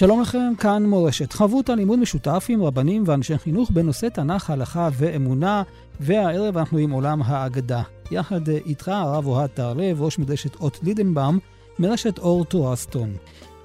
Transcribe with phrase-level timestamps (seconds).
[0.00, 1.32] שלום לכם, כאן מורשת.
[1.32, 5.62] חברותא לימוד משותף עם רבנים ואנשי חינוך בנושא תנ"ך, הלכה ואמונה,
[6.00, 7.82] והערב אנחנו עם עולם האגדה.
[8.10, 11.38] יחד איתך הרב אוהד תהרלב, ראש מדרשת אות לידנבאום,
[11.78, 13.16] מרשת אור תורסטון.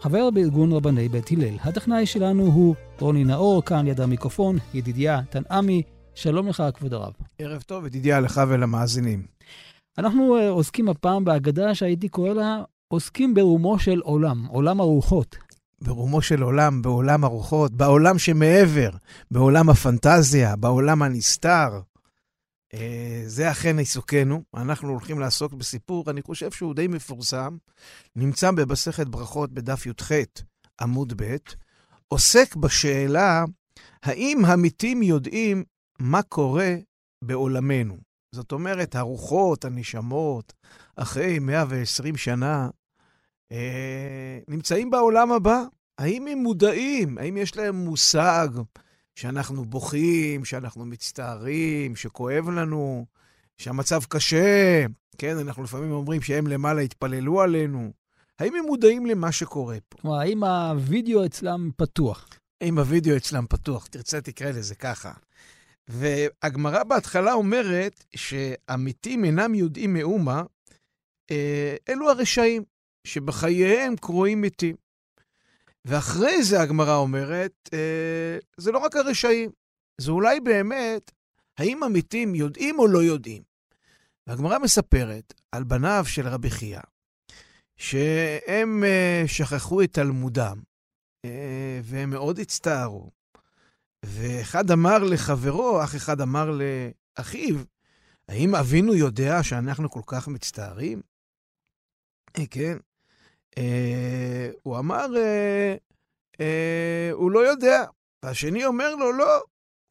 [0.01, 1.57] חבר בארגון רבני בית הלל.
[1.61, 5.81] הטכנאי שלנו הוא רוני נאור, כאן יד המיקרופון, ידידיה תנעמי.
[6.15, 7.13] שלום לך, כבוד הרב.
[7.39, 9.25] ערב טוב, ידידיה לך ולמאזינים.
[9.97, 15.35] אנחנו uh, עוסקים הפעם בהגדה שהייתי קורא לה עוסקים ברומו של עולם, עולם הרוחות.
[15.81, 18.89] ברומו של עולם, בעולם הרוחות, בעולם שמעבר,
[19.31, 21.81] בעולם הפנטזיה, בעולם הנסתר.
[22.73, 24.43] אה, זה אכן עיסוקנו.
[24.53, 27.57] אנחנו הולכים לעסוק בסיפור, אני חושב שהוא די מפורסם,
[28.15, 30.11] נמצא במסכת ברכות בדף י"ח,
[30.81, 31.35] עמוד ב',
[32.07, 33.43] עוסק בשאלה
[34.03, 35.63] האם המתים יודעים
[35.99, 36.75] מה קורה
[37.21, 37.97] בעולמנו.
[38.31, 40.53] זאת אומרת, הרוחות, הנשמות,
[40.95, 42.69] אחרי 120 שנה,
[43.51, 45.63] אה, נמצאים בעולם הבא.
[45.97, 47.17] האם הם מודעים?
[47.17, 48.47] האם יש להם מושג
[49.15, 53.05] שאנחנו בוכים, שאנחנו מצטערים, שכואב לנו,
[53.57, 54.85] שהמצב קשה?
[55.17, 57.91] כן, אנחנו לפעמים אומרים שהם למעלה התפללו עלינו.
[58.39, 59.97] האם הם מודעים למה שקורה פה?
[60.01, 62.29] כלומר, האם הווידאו אצלם פתוח?
[62.61, 65.11] האם הווידאו אצלם פתוח, תרצה תקרא לזה ככה.
[65.87, 70.43] והגמרא בהתחלה אומרת שהמתים אינם יודעים מאומה,
[71.31, 72.63] אה, אלו הרשעים.
[73.05, 74.75] שבחייהם קרויים מתים.
[75.85, 79.51] ואחרי זה הגמרא אומרת, אה, זה לא רק הרשעים,
[80.01, 81.11] זה אולי באמת,
[81.57, 83.43] האם המתים יודעים או לא יודעים.
[84.27, 86.79] והגמרא מספרת על בניו של רבי חייא,
[87.77, 90.61] שהם אה, שכחו את תלמודם,
[91.25, 93.11] אה, והם מאוד הצטערו.
[94.05, 97.55] ואחד אמר לחברו, אח אחד אמר לאחיו,
[98.29, 101.01] האם אבינו יודע שאנחנו כל כך מצטערים?
[102.51, 102.77] כן.
[103.57, 105.75] אה, הוא אמר, אה,
[106.39, 107.83] אה, הוא לא יודע.
[108.25, 109.41] והשני אומר לו, לא,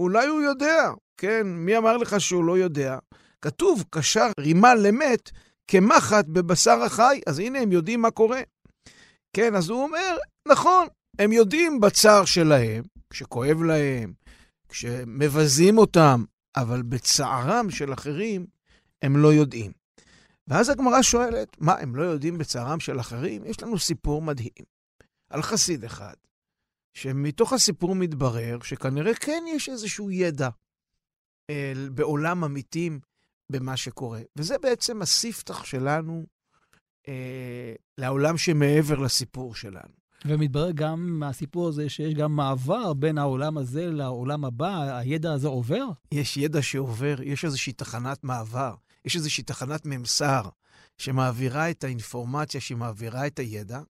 [0.00, 0.90] אולי הוא יודע.
[1.16, 2.98] כן, מי אמר לך שהוא לא יודע?
[3.42, 5.30] כתוב, קשר רימה למת
[5.68, 8.40] כמחט בבשר החי, אז הנה הם יודעים מה קורה.
[9.32, 10.16] כן, אז הוא אומר,
[10.48, 10.86] נכון,
[11.18, 14.12] הם יודעים בצער שלהם, כשכואב להם,
[14.68, 16.24] כשמבזים אותם,
[16.56, 18.46] אבל בצערם של אחרים
[19.02, 19.83] הם לא יודעים.
[20.48, 23.44] ואז הגמרא שואלת, מה, הם לא יודעים בצערם של אחרים?
[23.44, 24.64] יש לנו סיפור מדהים
[25.30, 26.14] על חסיד אחד,
[26.94, 30.48] שמתוך הסיפור מתברר שכנראה כן יש איזשהו ידע
[31.50, 33.00] אל, בעולם המתים
[33.50, 34.20] במה שקורה.
[34.36, 36.24] וזה בעצם הספתח שלנו
[37.08, 40.04] אה, לעולם שמעבר לסיפור שלנו.
[40.24, 45.86] ומתברר גם מהסיפור הזה שיש גם מעבר בין העולם הזה לעולם הבא, הידע הזה עובר?
[46.12, 48.74] יש ידע שעובר, יש איזושהי תחנת מעבר.
[49.04, 50.42] יש איזושהי תחנת ממסר
[50.98, 53.80] שמעבירה את האינפורמציה, שמעבירה את הידע.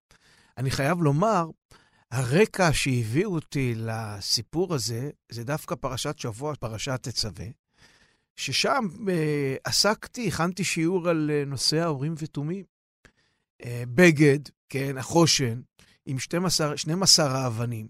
[0.58, 1.46] אני חייב לומר,
[2.10, 7.46] הרקע שהביא אותי לסיפור הזה, זה דווקא פרשת שבוע, פרשת תצווה,
[8.36, 12.64] ששם אה, עסקתי, הכנתי שיעור על אה, נושא האורים ותומים.
[13.64, 14.38] אה, בגד,
[14.68, 15.60] כן, החושן,
[16.06, 17.88] עם 12, 12 האבנים.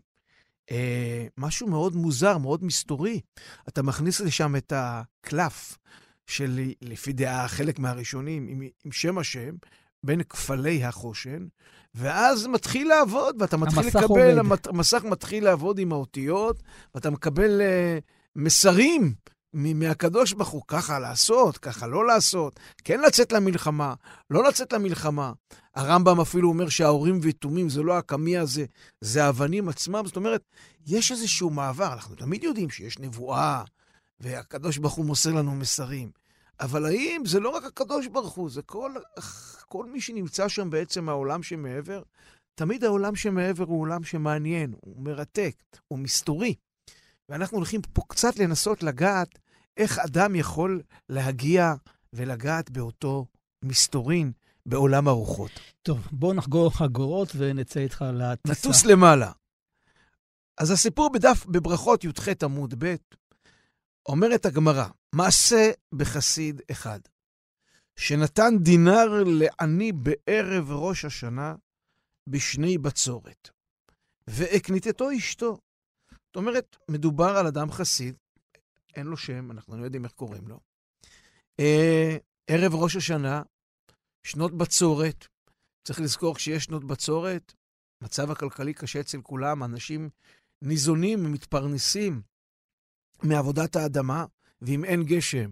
[0.70, 3.20] אה, משהו מאוד מוזר, מאוד מסתורי.
[3.68, 5.78] אתה מכניס לשם את הקלף,
[6.26, 9.54] של, לפי דעה, חלק מהראשונים, עם, עם שם השם,
[10.04, 11.46] בין כפלי החושן,
[11.94, 16.62] ואז מתחיל לעבוד, ואתה מתחיל לקבל, המת, המסך מתחיל לעבוד עם האותיות,
[16.94, 18.02] ואתה מקבל uh,
[18.36, 19.14] מסרים
[19.54, 23.94] מהקדוש ברוך הוא, ככה לעשות, ככה לא לעשות, כן לצאת למלחמה,
[24.30, 25.32] לא לצאת למלחמה.
[25.74, 28.64] הרמב"ם אפילו אומר שההורים ויתומים זה לא הקמי הזה,
[29.00, 30.02] זה האבנים עצמם.
[30.06, 30.42] זאת אומרת,
[30.86, 33.62] יש איזשהו מעבר, אנחנו תמיד יודעים שיש נבואה,
[34.24, 36.10] והקדוש ברוך הוא מוסר לנו מסרים.
[36.60, 38.94] אבל האם זה לא רק הקדוש ברוך הוא, זה כל,
[39.68, 42.02] כל מי שנמצא שם בעצם העולם שמעבר?
[42.54, 45.56] תמיד העולם שמעבר הוא עולם שמעניין, הוא מרתק,
[45.88, 46.54] הוא מסתורי.
[47.28, 49.38] ואנחנו הולכים פה קצת לנסות לגעת
[49.76, 51.74] איך אדם יכול להגיע
[52.12, 53.26] ולגעת באותו
[53.64, 54.32] מסתורין
[54.66, 55.50] בעולם הרוחות.
[55.82, 58.68] טוב, בואו נחגור חגורות ונצא איתך לטיסה.
[58.68, 59.32] נטוס למעלה.
[60.58, 62.94] אז הסיפור בדף, בברכות י"ח עמוד ב',
[64.08, 67.00] אומרת הגמרא, מעשה בחסיד אחד,
[67.96, 71.54] שנתן דינר לעני בערב ראש השנה
[72.28, 73.50] בשני בצורת,
[74.26, 75.58] והקניתתו אשתו.
[76.10, 78.14] זאת אומרת, מדובר על אדם חסיד,
[78.96, 80.60] אין לו שם, אנחנו לא יודעים איך קוראים לו.
[81.60, 82.16] אה,
[82.46, 83.42] ערב ראש השנה,
[84.26, 85.26] שנות בצורת.
[85.86, 87.54] צריך לזכור, כשיש שנות בצורת,
[88.02, 90.10] מצב הכלכלי קשה אצל כולם, אנשים
[90.62, 92.22] ניזונים ומתפרנסים
[93.22, 94.24] מעבודת האדמה,
[94.62, 95.50] ואם אין גשם,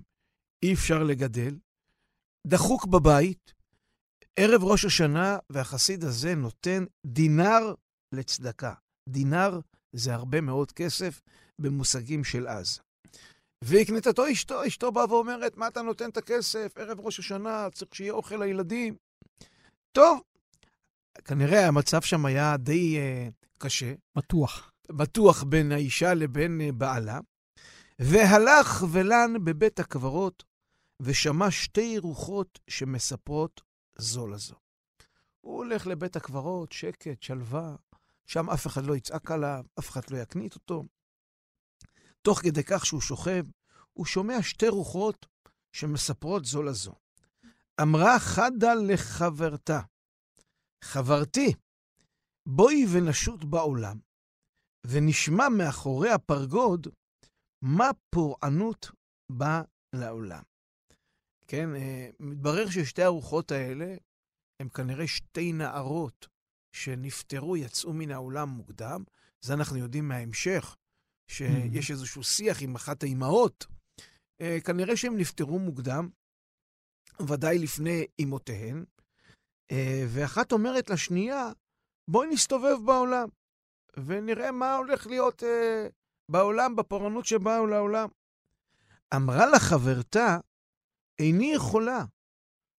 [0.63, 1.59] אי אפשר לגדל.
[2.47, 3.53] דחוק בבית,
[4.37, 7.75] ערב ראש השנה, והחסיד הזה נותן דינר
[8.13, 8.75] לצדקה.
[9.09, 9.61] דינר
[9.93, 11.21] זה הרבה מאוד כסף
[11.59, 12.81] במושגים של אז.
[13.65, 16.73] והקנתתו אשתו, אשתו באה ואומרת, מה אתה נותן את הכסף?
[16.77, 18.97] ערב ראש השנה, צריך שיהיה אוכל לילדים.
[19.93, 20.21] טוב,
[21.25, 23.95] כנראה המצב שם היה די uh, קשה.
[24.17, 24.73] בטוח.
[24.93, 27.21] בטוח בין האישה לבין uh, בעלה.
[28.05, 30.45] והלך ולן בבית הקברות,
[31.03, 33.61] ושמע שתי רוחות שמספרות
[33.99, 34.55] זו לזו.
[35.41, 37.77] הוא הולך לבית הקברות, שקט, שלווה,
[38.27, 40.85] שם אף אחד לא יצעק עליו, אף אחד לא יקנית אותו.
[42.23, 43.45] תוך כדי כך שהוא שוכב,
[43.93, 45.27] הוא שומע שתי רוחות
[45.73, 46.95] שמספרות זו לזו.
[47.83, 49.81] אמרה חדה לחברתה,
[50.85, 51.55] חברתי,
[52.47, 53.99] בואי ונשוט בעולם,
[54.87, 56.87] ונשמע מאחורי הפרגוד
[57.63, 58.91] מה פורענות
[59.33, 59.63] באה
[59.93, 60.43] לעולם.
[61.47, 63.95] כן, אה, מתברר ששתי הרוחות האלה
[64.61, 66.29] הן כנראה שתי נערות
[66.73, 69.05] שנפטרו, יצאו מן העולם מוקדם.
[69.41, 70.77] זה אנחנו יודעים מההמשך,
[71.31, 71.93] שיש mm-hmm.
[71.93, 73.67] איזשהו שיח עם אחת האימהות.
[74.41, 76.09] אה, כנראה שהם נפטרו מוקדם,
[77.29, 78.85] ודאי לפני אימותיהן,
[79.71, 81.53] אה, ואחת אומרת לשנייה,
[82.11, 83.29] בואי נסתובב בעולם,
[84.07, 85.43] ונראה מה הולך להיות
[86.29, 88.09] בעולם, בפורענות שבאה לעולם.
[89.15, 90.39] אמרה לה חברתה,
[91.19, 92.05] איני יכולה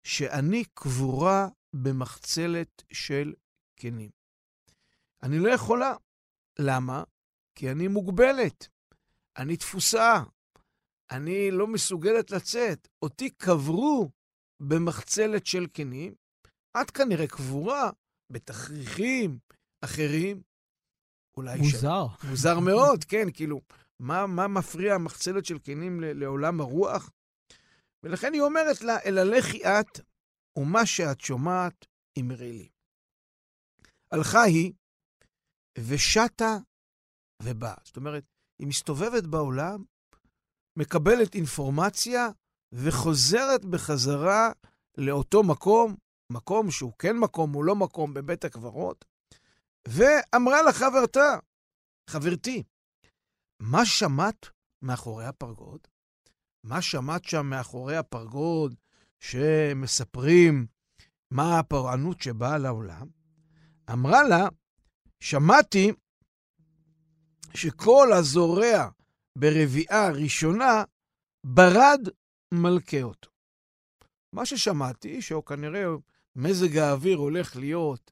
[0.04, 3.34] שאני קבורה במחצלת של
[3.75, 4.10] כנים.
[5.24, 5.95] אני לא יכולה.
[6.60, 7.04] למה?
[7.56, 8.68] כי אני מוגבלת,
[9.38, 10.24] אני תפוסה,
[11.12, 12.88] אני לא מסוגלת לצאת.
[13.01, 14.10] אותי קברו
[14.60, 16.13] במחצלת של כנים,
[16.81, 17.89] את כנראה קבורה
[18.30, 19.39] בתכריכים
[19.81, 20.42] אחרים.
[21.38, 21.57] אולי...
[21.57, 22.06] מוזר.
[22.21, 22.24] ש...
[22.24, 23.62] מוזר מאוד, כן, כאילו,
[24.00, 27.12] מה, מה מפריע המחצלת של כנים לעולם הרוח?
[28.03, 30.00] ולכן היא אומרת לה, אלא לכי את,
[30.57, 31.85] ומה שאת שומעת,
[32.19, 32.69] אמרי לי.
[34.12, 34.74] הלכה היא
[35.77, 36.57] ושטה
[37.44, 37.75] ובאה.
[37.83, 38.24] זאת אומרת,
[38.59, 39.83] היא מסתובבת בעולם,
[40.79, 42.29] מקבלת אינפורמציה
[42.71, 44.51] וחוזרת בחזרה
[44.97, 45.95] לאותו מקום,
[46.31, 49.06] מקום שהוא כן מקום, הוא לא מקום, בבית הקברות,
[49.88, 51.39] ואמרה לחברתה,
[52.09, 52.63] חברתי,
[53.59, 54.50] מה שמעת
[54.81, 55.80] מאחורי הפרגוד?
[56.63, 58.75] מה שמעת שם מאחורי הפרגוד
[59.19, 60.68] שמספרים
[61.31, 63.07] מה הפורענות שבאה לעולם?
[63.91, 64.47] אמרה לה,
[65.19, 65.91] שמעתי
[67.53, 68.89] שכל הזורע
[69.38, 70.83] ברביעה ראשונה,
[71.45, 72.00] ברד
[72.53, 73.29] מלכה אותו.
[74.33, 75.86] מה ששמעתי, שהוא כנראה
[76.36, 78.12] מזג האוויר הולך להיות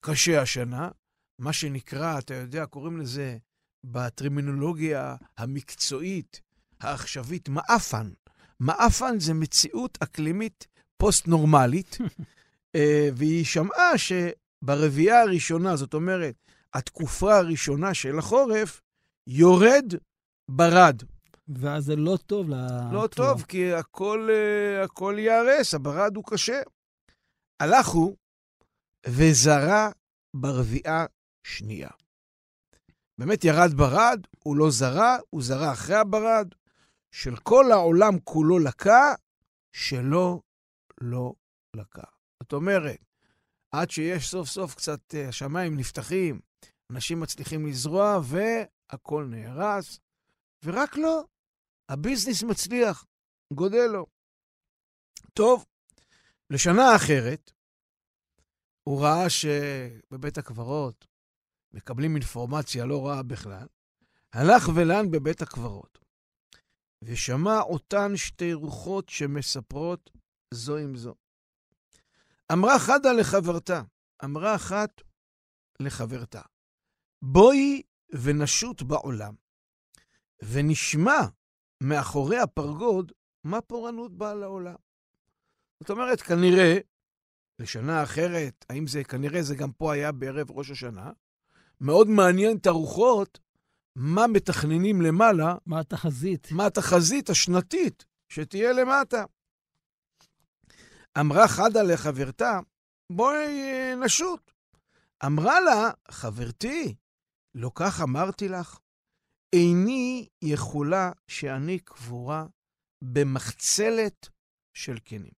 [0.00, 0.90] קשה השנה,
[1.38, 3.36] מה שנקרא, אתה יודע, קוראים לזה
[3.84, 6.40] בטרמינולוגיה המקצועית,
[6.80, 8.10] העכשווית, מעפן.
[8.60, 10.66] מעפן זה מציאות אקלימית
[10.96, 11.98] פוסט-נורמלית,
[12.76, 16.34] אה, והיא שמעה שברביעייה הראשונה, זאת אומרת,
[16.74, 18.82] התקופה הראשונה של החורף,
[19.26, 19.94] יורד
[20.50, 21.02] ברד.
[21.48, 22.92] ואז זה לא טוב לתורה.
[22.92, 26.60] לא טוב, כי הכל, אה, הכל ייהרס, הברד הוא קשה.
[27.60, 28.16] הלך הוא
[29.06, 29.88] וזרע
[30.36, 31.06] ברביעה
[31.46, 31.90] שנייה.
[33.18, 36.48] באמת ירד ברד, הוא לא זרע, הוא זרע אחרי הברד.
[37.10, 39.14] של כל העולם כולו לקה,
[39.72, 40.40] שלא
[41.00, 41.34] לא
[41.76, 42.02] לקה.
[42.42, 42.98] זאת אומרת,
[43.70, 46.40] עד שיש סוף סוף קצת, אה, השמיים נפתחים,
[46.92, 49.98] אנשים מצליחים לזרוע, והכול נהרס,
[50.64, 51.24] ורק לא,
[51.88, 53.04] הביזנס מצליח,
[53.52, 54.06] גודל לו.
[55.34, 55.64] טוב,
[56.50, 57.52] לשנה אחרת,
[58.82, 61.06] הוא ראה שבבית הקברות
[61.76, 63.66] מקבלים אינפורמציה לא רעה בכלל,
[64.32, 65.98] הלך ולן בבית הקברות,
[67.02, 70.10] ושמע אותן שתי רוחות שמספרות
[70.54, 71.14] זו עם זו.
[72.52, 73.82] אמרה חדה לחברתה,
[74.24, 75.02] אמרה אחת
[75.80, 76.42] לחברתה,
[77.22, 77.82] בואי
[78.22, 79.34] ונשוט בעולם,
[80.42, 81.20] ונשמע
[81.82, 83.12] מאחורי הפרגוד
[83.44, 84.76] מה פורענות באה לעולם.
[85.80, 86.78] זאת אומרת, כנראה,
[87.58, 91.12] לשנה אחרת, האם זה, כנראה זה גם פה היה בערב ראש השנה,
[91.80, 93.38] מאוד מעניין את הרוחות,
[93.96, 96.52] מה מתכננים למעלה, מה התחזית?
[96.52, 99.24] מה התחזית השנתית שתהיה למטה.
[101.20, 102.60] אמרה חדה לחברתה,
[103.10, 104.50] בואי אה, נשוט.
[105.26, 106.94] אמרה לה, חברתי,
[107.54, 108.78] לא כך אמרתי לך,
[109.52, 112.46] איני יכולה שאני קבורה
[113.02, 114.28] במחצלת
[114.74, 115.32] של כנים.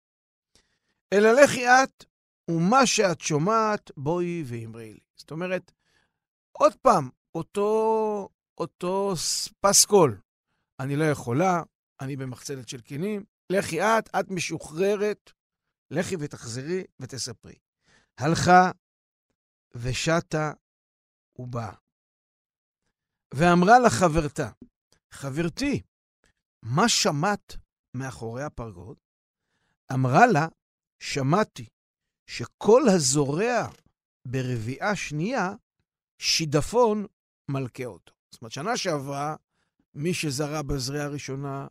[1.13, 2.05] אלא לכי את,
[2.51, 5.01] ומה שאת שומעת, בואי ואמרי לי.
[5.17, 5.73] זאת אומרת,
[6.53, 8.29] עוד פעם, אותו,
[8.59, 9.15] אותו
[9.61, 10.21] פסקול.
[10.81, 11.63] אני לא יכולה,
[12.01, 13.25] אני במחצלת של כנים.
[13.53, 15.33] לכי את, את משוחררת,
[15.91, 17.59] לכי ותחזרי ותספרי.
[18.19, 18.71] הלכה
[19.75, 20.53] ושטה
[21.39, 21.75] ובאה.
[23.35, 24.51] ואמרה לחברתה,
[25.11, 25.83] חברתי,
[26.63, 27.57] מה שמעת
[27.95, 28.97] מאחורי הפרגוד?
[29.93, 30.47] אמרה לה,
[31.01, 31.69] שמעתי
[32.27, 33.69] שכל הזורע
[34.25, 35.53] ברביעה שנייה,
[36.19, 37.07] שידפון
[37.49, 38.13] מלכה אותו.
[38.31, 39.37] זאת אומרת, שנה שעברה,
[39.95, 41.67] מי שזרע בזריעה הראשונה,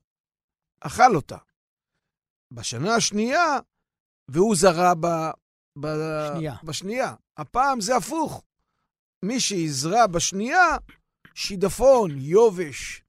[0.79, 1.37] אכל אותה.
[2.51, 3.59] בשנה השנייה,
[4.27, 5.07] והוא זרע ב...
[5.79, 5.87] ב...
[6.33, 6.55] שנייה.
[6.63, 7.15] בשנייה.
[7.37, 8.43] הפעם זה הפוך.
[9.23, 10.77] מי שיזרע בשנייה,
[11.33, 13.03] שידפון, יובש,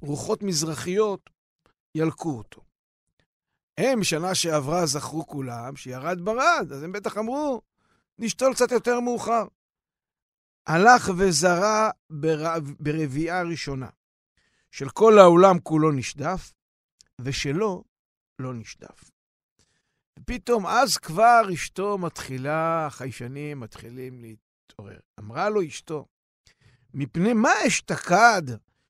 [0.00, 1.30] רוחות מזרחיות,
[1.94, 2.60] ילקו אותו.
[3.78, 7.62] הם, שנה שעברה, זכרו כולם שירד ברד, אז הם בטח אמרו,
[8.18, 9.44] נשתול קצת יותר מאוחר.
[10.66, 12.54] הלך וזרע בר...
[12.80, 13.88] ברביעה ראשונה,
[14.70, 16.52] של כל העולם כולו נשדף,
[17.20, 17.84] ושלו
[18.38, 19.10] לא נשדף.
[20.24, 24.98] פתאום אז כבר אשתו מתחילה, החיישנים מתחילים להתעורר.
[25.20, 26.06] אמרה לו אשתו,
[26.94, 28.42] מפני מה אשתקד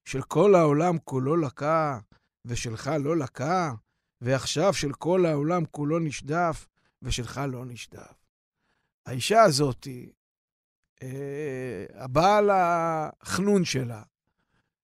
[0.05, 1.99] של כל העולם כולו לקה,
[2.45, 3.73] ושלך לא לקה,
[4.21, 6.69] ועכשיו של כל העולם כולו נשדף,
[7.03, 8.15] ושלך לא נשדף.
[9.07, 10.13] האישה הזאתי,
[11.95, 14.03] הבעל החנון שלה,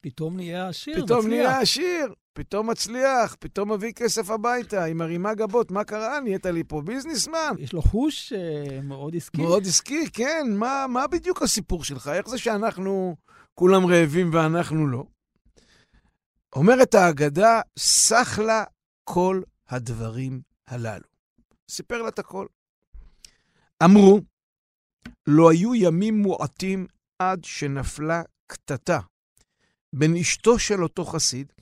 [0.01, 1.33] פתאום נהיה עשיר, פתאום מצליח.
[1.33, 6.21] נהיה עשיר, פתאום מצליח, פתאום מביא כסף הביתה, היא מרימה גבות, מה קרה?
[6.21, 7.55] נהיית לי פה ביזנסמן.
[7.59, 9.43] יש לו חוש אה, מאוד עסקי.
[9.43, 10.47] מאוד עסקי, כן.
[10.51, 12.11] מה, מה בדיוק הסיפור שלך?
[12.15, 13.17] איך זה שאנחנו
[13.55, 15.05] כולם רעבים ואנחנו לא?
[16.57, 18.65] אומרת ההגדה, סח לה
[19.05, 21.07] כל הדברים הללו.
[21.71, 22.47] סיפר לה את הכל.
[23.85, 24.21] אמרו,
[25.27, 26.87] לא היו ימים מועטים
[27.19, 29.01] עד שנפלה קטטה
[29.93, 31.53] בין אשתו של אותו חסיד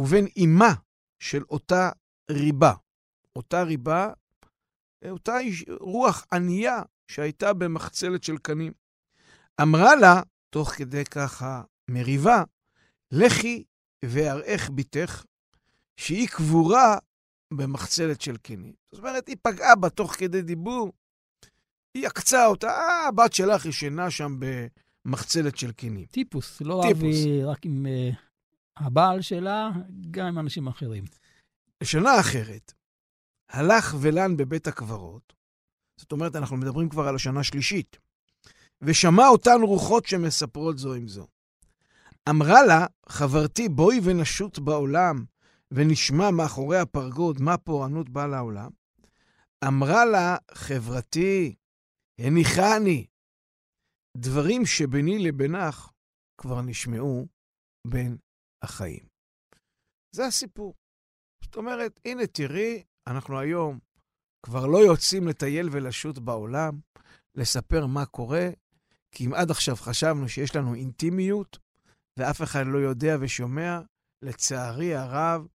[0.00, 0.74] ובין אמה
[1.18, 1.90] של אותה
[2.30, 2.72] ריבה.
[3.36, 4.12] אותה ריבה,
[5.04, 5.36] אותה
[5.80, 8.72] רוח ענייה שהייתה במחצלת של קנים.
[9.62, 12.42] אמרה לה, תוך כדי ככה מריבה,
[13.12, 13.64] לכי
[14.04, 15.24] ואראך בתך,
[15.96, 16.98] שהיא קבורה
[17.54, 18.72] במחצלת של קנים.
[18.92, 20.92] זאת אומרת, היא פגעה בה תוך כדי דיבור,
[21.94, 26.06] היא עקצה אותה, אה, הבת שלך ישנה שם במחצלת של קנים.
[26.06, 27.02] טיפוס, לא טיפוס.
[27.02, 28.10] אבי רק עם אה,
[28.76, 29.70] הבעל שלה,
[30.10, 31.04] גם עם אנשים אחרים.
[31.82, 32.72] לשנה אחרת,
[33.50, 35.32] הלך ולן בבית הקברות,
[35.96, 37.98] זאת אומרת, אנחנו מדברים כבר על השנה השלישית,
[38.82, 41.26] ושמע אותן רוחות שמספרות זו עם זו.
[42.28, 45.24] אמרה לה, חברתי, בואי ונשוט בעולם,
[45.70, 48.70] ונשמע מאחורי הפרגוד מה פורענות באה לעולם.
[49.66, 51.54] אמרה לה, חברתי,
[52.20, 53.06] הניחני,
[54.16, 55.90] דברים שביני לבינך
[56.40, 57.26] כבר נשמעו
[57.86, 58.16] בין
[58.62, 59.06] החיים.
[60.14, 60.74] זה הסיפור.
[61.44, 63.78] זאת אומרת, הנה תראי, אנחנו היום
[64.46, 66.80] כבר לא יוצאים לטייל ולשוט בעולם,
[67.34, 68.48] לספר מה קורה,
[69.14, 71.58] כי אם עד עכשיו חשבנו שיש לנו אינטימיות,
[72.18, 73.80] ואף אחד לא יודע ושומע,
[74.24, 75.46] לצערי הרב,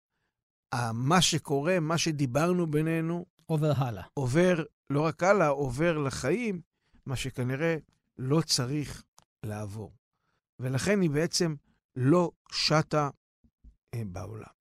[0.95, 4.03] מה שקורה, מה שדיברנו בינינו, עובר הלאה.
[4.15, 6.61] עובר לא רק הלאה, עובר לחיים,
[7.07, 7.77] מה שכנראה
[8.19, 9.03] לא צריך
[9.43, 9.93] לעבור.
[10.61, 11.55] ולכן היא בעצם
[11.97, 13.11] לא שטה
[13.95, 14.55] אה, בעולם.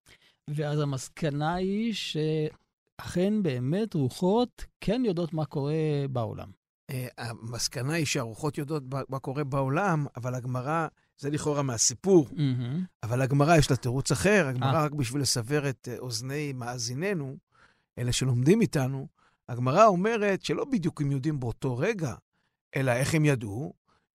[0.48, 5.74] ואז המסקנה היא שאכן באמת רוחות כן יודעות מה קורה
[6.10, 6.52] בעולם.
[6.90, 12.86] אה, המסקנה היא שהרוחות יודעות מה קורה בעולם, אבל הגמרא, זה לכאורה מהסיפור, מהמם.
[13.04, 14.84] אבל הגמרא יש לה תירוץ אחר, הגמרא אה.
[14.84, 17.38] רק בשביל לסבר את אוזני מאזיננו,
[17.98, 19.08] אלה שלומדים איתנו,
[19.50, 22.16] הגמרא אומרת שלא בדיוק הם יודעים באותו רגע,
[22.76, 23.74] אלא איך הם ידעו?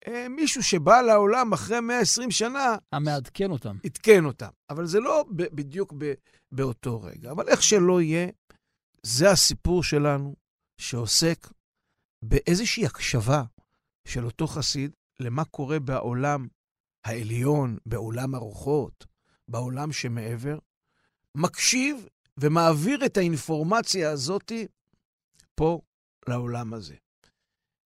[0.06, 3.76] אה, מישהו שבא לעולם אחרי 120 שנה, המעדכן אותם.
[3.84, 4.50] עדכן אותם.
[4.70, 6.14] אבל זה לא ב- בדיוק ב-
[6.52, 7.30] באותו רגע.
[7.30, 8.28] אבל איך שלא יהיה,
[9.02, 10.36] זה הסיפור שלנו,
[10.78, 11.48] שעוסק
[12.22, 13.42] באיזושהי הקשבה
[14.04, 16.48] של אותו חסיד למה קורה בעולם
[17.04, 19.06] העליון, בעולם הרוחות,
[19.48, 20.58] בעולם שמעבר,
[21.34, 22.06] מקשיב
[22.40, 24.52] ומעביר את האינפורמציה הזאת
[25.54, 25.80] פה
[26.28, 26.94] לעולם הזה.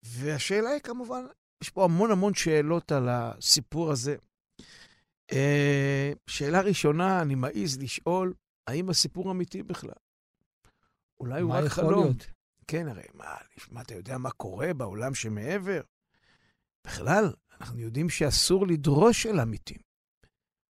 [0.04, 1.26] והשאלה היא כמובן,
[1.64, 4.16] יש פה המון המון שאלות על הסיפור הזה.
[5.32, 8.34] אה, שאלה ראשונה, אני מעז לשאול,
[8.68, 9.94] האם הסיפור אמיתי בכלל?
[11.20, 11.92] אולי הוא רק חלום.
[11.92, 12.32] מה יכול להיות?
[12.68, 13.36] כן, הרי מה,
[13.72, 15.82] מה, אתה יודע מה קורה בעולם שמעבר?
[16.88, 19.80] בכלל, אנחנו יודעים שאסור לדרוש אל המתים.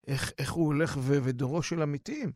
[0.07, 2.33] איך, איך הוא הולך ו- ודורוש אל המתים?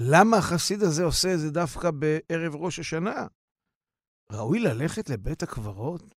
[0.00, 3.26] למה החסיד הזה עושה את זה דווקא בערב ראש השנה?
[4.32, 6.14] ראוי ללכת לבית הקברות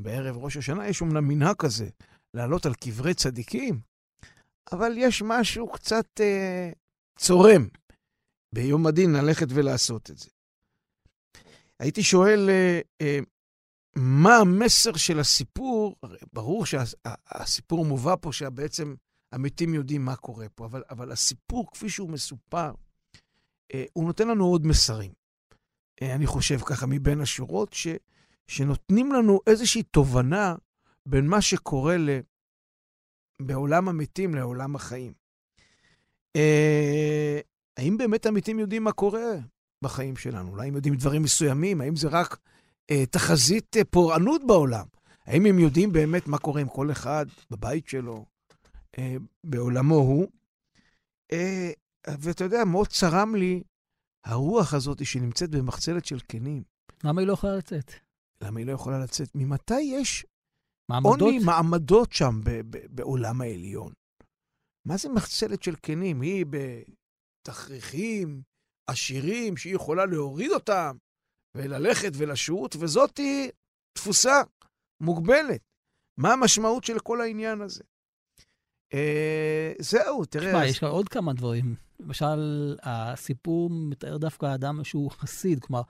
[0.00, 0.88] בערב ראש השנה?
[0.88, 1.88] יש אומנם מנהג כזה,
[2.34, 3.80] לעלות על קברי צדיקים,
[4.72, 6.70] אבל יש משהו קצת אה,
[7.18, 7.68] צורם
[8.54, 10.30] ביום הדין ללכת ולעשות את זה.
[11.78, 13.18] הייתי שואל, אה, אה,
[13.96, 15.96] מה המסר של הסיפור?
[16.32, 18.94] ברור שהסיפור שה, מובא פה שבעצם
[19.32, 22.72] המתים יודעים מה קורה פה, אבל, אבל הסיפור כפי שהוא מסופר,
[23.92, 25.12] הוא נותן לנו עוד מסרים.
[26.02, 27.86] אה, אני חושב ככה מבין השורות, ש,
[28.46, 30.54] שנותנים לנו איזושהי תובנה
[31.06, 32.10] בין מה שקורה ל,
[33.42, 35.12] בעולם המתים לעולם החיים.
[36.36, 37.40] אה,
[37.76, 39.34] האם באמת המתים יודעים מה קורה
[39.82, 40.50] בחיים שלנו?
[40.50, 41.80] אולי הם יודעים דברים מסוימים?
[41.80, 42.38] האם זה רק
[42.90, 44.86] אה, תחזית אה, פורענות בעולם?
[45.26, 48.24] האם הם יודעים באמת מה קורה עם כל אחד בבית שלו,
[48.98, 50.28] אה, בעולמו הוא?
[51.32, 51.70] אה,
[52.06, 53.62] ואתה יודע, מאוד צרם לי
[54.26, 56.62] הרוח הזאת שנמצאת במחצלת של כנים.
[57.04, 57.92] למה היא לא יכולה לצאת?
[58.42, 59.28] למה היא לא יכולה לצאת?
[59.34, 60.26] ממתי יש
[60.90, 61.20] מעמדות?
[61.20, 63.92] עוני מעמדות שם ב- ב- בעולם העליון?
[64.86, 66.20] מה זה מחצלת של כנים?
[66.20, 66.46] היא
[67.46, 68.42] בתכריכים
[68.90, 70.96] עשירים שהיא יכולה להוריד אותם
[71.56, 73.50] וללכת ולשוט, וזאתי
[73.98, 74.42] תפוסה
[75.02, 75.60] מוגבלת.
[76.20, 77.84] מה המשמעות של כל העניין הזה?
[78.94, 80.48] אה, זהו, תראה.
[80.48, 80.70] תשמע, אז...
[80.70, 81.74] יש עוד כמה דברים.
[82.00, 85.82] למשל, הסיפור מתאר דווקא אדם שהוא חסיד, כלומר,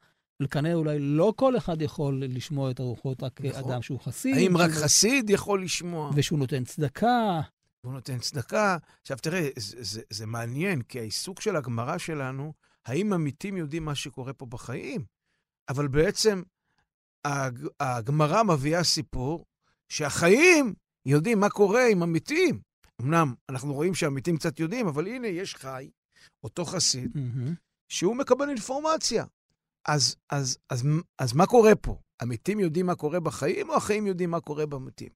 [0.51, 3.71] כנראה אולי לא כל אחד יכול לשמוע את הרוחות, רק נכון.
[3.71, 4.37] אדם שהוא חסיד.
[4.37, 6.11] האם רק חסיד יכול לשמוע?
[6.15, 7.41] ושהוא נותן צדקה.
[7.81, 8.77] הוא נותן צדקה.
[9.01, 12.53] עכשיו, תראה, זה, זה, זה מעניין, כי העיסוק של הגמרא שלנו,
[12.87, 15.05] האם המתים יודעים מה שקורה פה בחיים?
[15.69, 16.43] אבל בעצם
[17.81, 19.45] הגמרא מביאה סיפור
[19.89, 20.75] שהחיים
[21.07, 22.61] יודעים מה קורה עם המתים.
[23.03, 25.91] אמנם אנחנו רואים שהמתים קצת יודעים, אבל הנה, יש חי,
[26.45, 27.51] אותו חסיד, mm-hmm.
[27.89, 29.25] שהוא מקבל אינפורמציה.
[29.89, 30.87] אז, אז, אז, אז,
[31.19, 31.99] אז מה קורה פה?
[32.21, 35.09] המתים יודעים מה קורה בחיים, או החיים יודעים מה קורה במתים?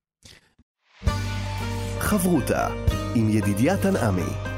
[1.99, 2.69] חברותה
[3.15, 4.52] עם ידידיה תנעמי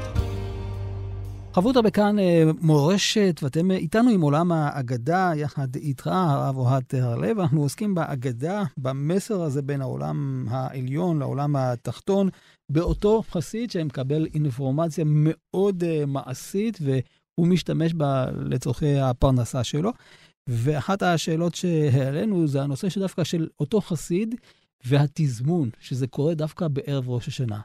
[1.55, 7.39] חברותא בכאן אה, מורשת, ואתם אה, איתנו עם עולם האגדה, יחד איתך, הרב אוהד הרלב.
[7.39, 12.29] אנחנו עוסקים באגדה, במסר הזה בין העולם העליון לעולם התחתון,
[12.71, 19.91] באותו חסיד שמקבל אינפורמציה מאוד uh, מעשית, והוא משתמש בה לצורכי הפרנסה שלו.
[20.49, 24.35] ואחת השאלות שהעלינו זה הנושא שדווקא של אותו חסיד
[24.85, 27.59] והתזמון, שזה קורה דווקא בערב ראש השנה.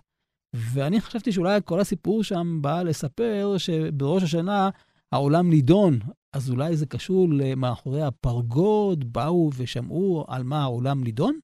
[0.55, 4.71] ואני חשבתי שאולי כל הסיפור שם בא לספר שבראש השנה
[5.13, 5.99] העולם נידון,
[6.33, 11.39] אז אולי זה קשור למאחורי הפרגוד, באו ושמעו על מה העולם נידון?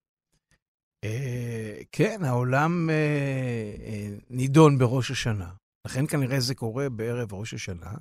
[1.04, 2.94] אה, כן, העולם אה,
[3.86, 5.50] אה, נידון בראש השנה.
[5.86, 7.92] לכן כנראה זה קורה בערב ראש השנה.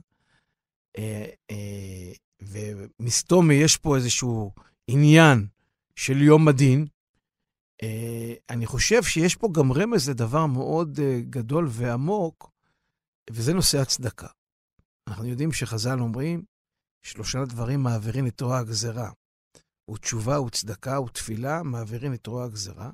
[2.41, 4.51] ומסתומי יש פה איזשהו
[4.87, 5.47] עניין
[5.95, 6.85] של יום הדין,
[8.49, 12.51] אני חושב שיש פה גם רמז לדבר מאוד uh, גדול ועמוק,
[13.29, 14.27] וזה נושא הצדקה.
[15.07, 16.43] אנחנו יודעים שחז"ל אומרים,
[17.05, 19.11] שלושה דברים מעבירים את רוע הגזרה.
[19.91, 22.91] ותשובה ותצדקה ותפילה מעבירים את רוע הגזרה.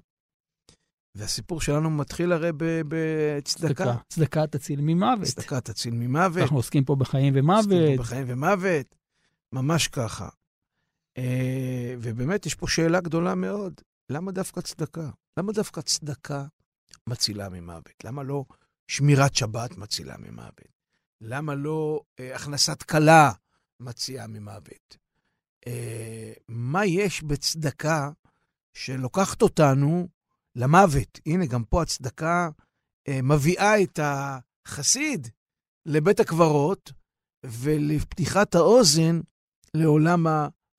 [1.15, 2.51] והסיפור שלנו מתחיל הרי
[2.87, 3.97] בצדקה.
[4.09, 5.27] צדקה תציל ממוות.
[5.27, 6.41] צדקה תציל ממוות.
[6.41, 7.65] אנחנו עוסקים פה בחיים ומוות.
[7.65, 8.95] עוסקים פה בחיים ומוות,
[9.51, 10.29] ממש ככה.
[11.19, 11.21] Uh,
[12.01, 13.81] ובאמת, יש פה שאלה גדולה מאוד.
[14.11, 15.09] למה דווקא צדקה?
[15.37, 16.45] למה דווקא צדקה
[17.07, 18.03] מצילה ממוות?
[18.03, 18.45] למה לא
[18.87, 20.71] שמירת שבת מצילה ממוות?
[21.21, 23.31] למה לא אה, הכנסת כלה
[23.79, 24.97] מציעה ממוות?
[25.67, 28.11] אה, מה יש בצדקה
[28.73, 30.07] שלוקחת אותנו
[30.55, 31.19] למוות?
[31.25, 32.49] הנה, גם פה הצדקה
[33.07, 35.27] אה, מביאה את החסיד
[35.85, 36.91] לבית הקברות
[37.45, 39.19] ולפתיחת האוזן
[39.73, 40.25] לעולם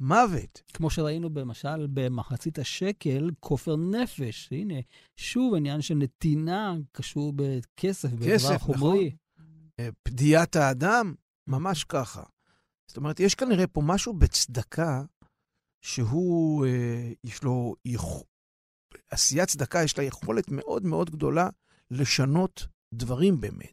[0.03, 0.63] מוות.
[0.73, 4.49] כמו שראינו במשל במחצית השקל, כופר נפש.
[4.53, 4.75] הנה,
[5.17, 9.11] שוב עניין של נתינה קשור בכסף, בדבר חומרי.
[9.79, 9.91] נכון.
[10.03, 11.15] פדיעת האדם,
[11.47, 12.23] ממש ככה.
[12.87, 15.03] זאת אומרת, יש כנראה פה משהו בצדקה
[15.81, 18.05] שהוא, אה, יש לו, יכ...
[19.11, 21.49] עשיית צדקה יש לה יכולת מאוד מאוד גדולה
[21.91, 23.73] לשנות דברים באמת.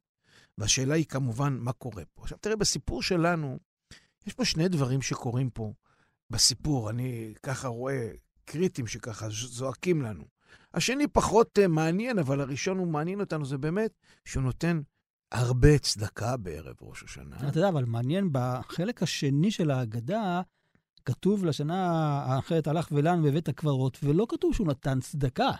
[0.57, 2.21] והשאלה היא כמובן, מה קורה פה?
[2.21, 3.59] עכשיו תראה, בסיפור שלנו,
[4.27, 5.73] יש פה שני דברים שקורים פה.
[6.29, 8.09] בסיפור, אני ככה רואה
[8.45, 10.23] קריטים שככה זועקים לנו.
[10.73, 13.91] השני פחות uh, מעניין, אבל הראשון הוא מעניין אותנו, זה באמת
[14.25, 14.81] שהוא נותן
[15.31, 17.35] הרבה צדקה בערב ראש השנה.
[17.49, 20.41] אתה יודע, אבל מעניין, בחלק השני של ההגדה,
[21.05, 21.91] כתוב לשנה
[22.25, 25.51] האחרת הלך ולן בבית הקברות, ולא כתוב שהוא נתן צדקה.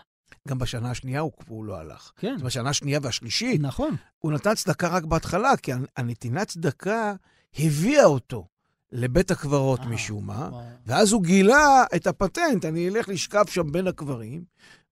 [0.48, 2.12] גם בשנה השנייה הוא, הוא לא הלך.
[2.16, 2.36] כן.
[2.44, 3.60] בשנה השנייה והשלישית.
[3.60, 3.96] נכון.
[4.18, 7.14] הוא נתן צדקה רק בהתחלה, כי הנתינת צדקה
[7.58, 8.46] הביאה אותו
[8.92, 10.62] לבית הקברות אה, משום מה, וואו.
[10.86, 14.44] ואז הוא גילה את הפטנט, אני אלך לשכב שם בין הקברים,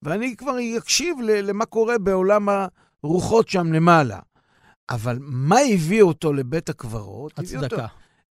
[0.03, 2.49] ואני כבר אקשיב למה קורה בעולם
[3.03, 4.19] הרוחות שם למעלה.
[4.91, 7.39] אבל מה הביא אותו לבית הקברות?
[7.39, 7.87] הצדקה.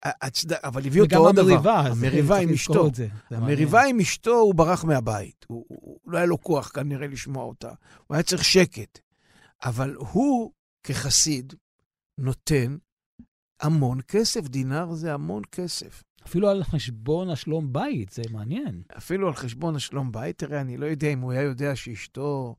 [0.04, 0.52] הצד...
[0.52, 1.50] אבל הביא אותו וגם עוד דבר.
[1.50, 1.80] המריבה.
[1.80, 2.86] אז המריבה צריך עם אשתו.
[2.86, 3.08] את זה.
[3.30, 5.46] זה המריבה עם אשתו, הוא ברח מהבית.
[5.48, 7.68] הוא, הוא, לא היה לו כוח כנראה לשמוע אותה.
[8.06, 8.98] הוא היה צריך שקט.
[9.64, 11.54] אבל הוא, כחסיד,
[12.18, 12.76] נותן
[13.64, 14.40] המון כסף.
[14.40, 16.02] דינר זה המון כסף.
[16.26, 18.82] אפילו על חשבון השלום בית, זה מעניין.
[18.96, 22.56] אפילו על חשבון השלום בית, תראה, אני לא יודע אם הוא היה יודע שאשתו,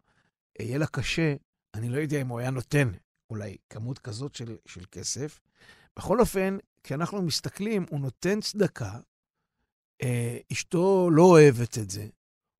[0.59, 1.35] אה, יהיה לה קשה,
[1.73, 2.91] אני לא יודע אם הוא היה נותן
[3.29, 5.39] אולי כמות כזאת של, של כסף.
[5.97, 8.99] בכל אופן, כשאנחנו מסתכלים, הוא נותן צדקה,
[10.03, 12.07] אה, אשתו לא אוהבת את זה,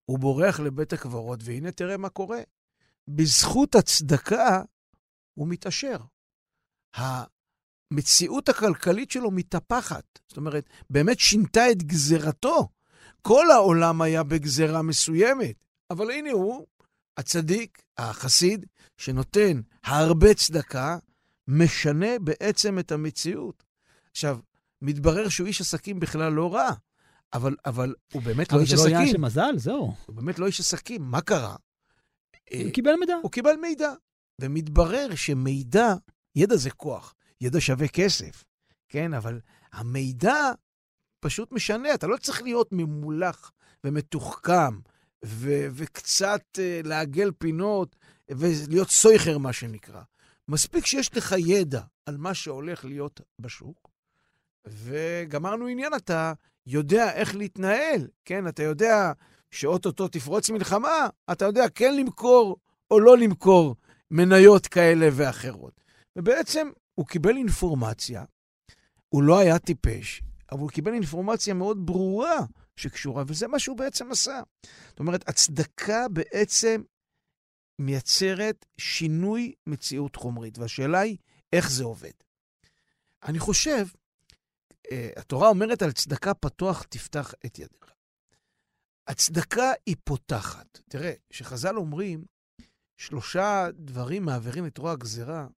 [0.05, 2.39] הוא בורח לבית הקברות, והנה תראה מה קורה.
[3.08, 4.62] בזכות הצדקה
[5.34, 5.97] הוא מתעשר.
[7.91, 10.19] המציאות הכלכלית שלו מתהפכת.
[10.28, 12.69] זאת אומרת, באמת שינתה את גזרתו.
[13.21, 15.56] כל העולם היה בגזרה מסוימת,
[15.91, 16.65] אבל הנה הוא,
[17.17, 18.65] הצדיק, החסיד,
[18.98, 20.98] שנותן הרבה צדקה,
[21.48, 23.63] משנה בעצם את המציאות.
[24.12, 24.39] עכשיו,
[24.82, 26.69] מתברר שהוא איש עסקים בכלל לא רע,
[27.34, 29.13] אבל, אבל הוא באמת לא אבל איש זה לא עניין עסקים.
[29.13, 29.93] של מזל, זהו.
[30.06, 31.02] הוא באמת לא איש עסקים.
[31.02, 31.56] מה קרה?
[32.54, 33.15] אה, הוא קיבל מידע.
[33.24, 33.93] הוא קיבל מידע,
[34.41, 35.93] ומתברר שמידע,
[36.36, 38.43] ידע זה כוח, ידע שווה כסף,
[38.89, 39.13] כן?
[39.13, 39.39] אבל
[39.74, 40.52] המידע
[41.19, 43.52] פשוט משנה, אתה לא צריך להיות ממולח
[43.84, 44.80] ומתוחכם,
[45.26, 47.95] ו- וקצת uh, לעגל פינות
[48.30, 50.02] ולהיות סויכר, מה שנקרא.
[50.48, 53.89] מספיק שיש לך ידע על מה שהולך להיות בשוק,
[54.65, 56.34] וגמרנו עניין, אתה
[56.67, 58.48] יודע איך להתנהל, כן?
[58.48, 59.12] אתה יודע
[59.52, 62.58] שאו-טו-טו תפרוץ מלחמה, אתה יודע כן למכור
[62.91, 63.76] או לא למכור
[64.12, 65.82] מניות כאלה ואחרות.
[66.15, 68.25] ובעצם הוא קיבל אינפורמציה,
[69.10, 72.39] הוא לא היה טיפש, אבל הוא קיבל אינפורמציה מאוד ברורה
[72.75, 74.41] שקשורה, וזה מה שהוא בעצם עשה.
[74.89, 76.81] זאת אומרת, הצדקה בעצם
[77.79, 81.17] מייצרת שינוי מציאות חומרית, והשאלה היא,
[81.53, 82.12] איך זה עובד?
[83.23, 83.88] אני חושב,
[84.91, 87.93] אה, התורה אומרת על צדקה פתוח תפתח את ידיך.
[89.08, 90.79] הצדקה היא פותחת.
[90.89, 92.25] תראה, כשחז"ל אומרים,
[92.97, 95.47] שלושה דברים מעבירים את רוע הגזירה,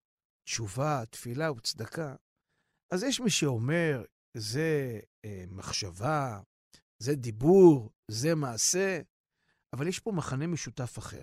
[0.49, 2.15] תשובה, תפילה וצדקה,
[2.91, 4.05] אז יש מי שאומר,
[4.37, 6.41] זה אה, מחשבה,
[6.99, 9.01] זה דיבור, זה מעשה,
[9.73, 11.23] אבל יש פה מחנה משותף אחר.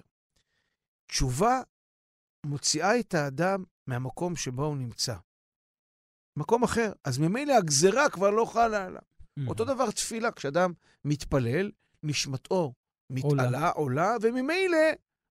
[1.08, 1.62] תשובה
[2.46, 5.16] מוציאה את האדם מהמקום שבו הוא נמצא.
[6.38, 6.92] מקום אחר.
[7.04, 9.02] אז ממילא הגזירה כבר לא חלה עליו.
[9.02, 9.50] Mm-hmm.
[9.50, 10.74] אותו דבר תפילה, כשאדם
[11.06, 11.72] מתפלל,
[12.04, 12.74] נשמתו
[13.10, 13.70] מתעלה, עולה.
[13.70, 14.78] עולה, וממילא,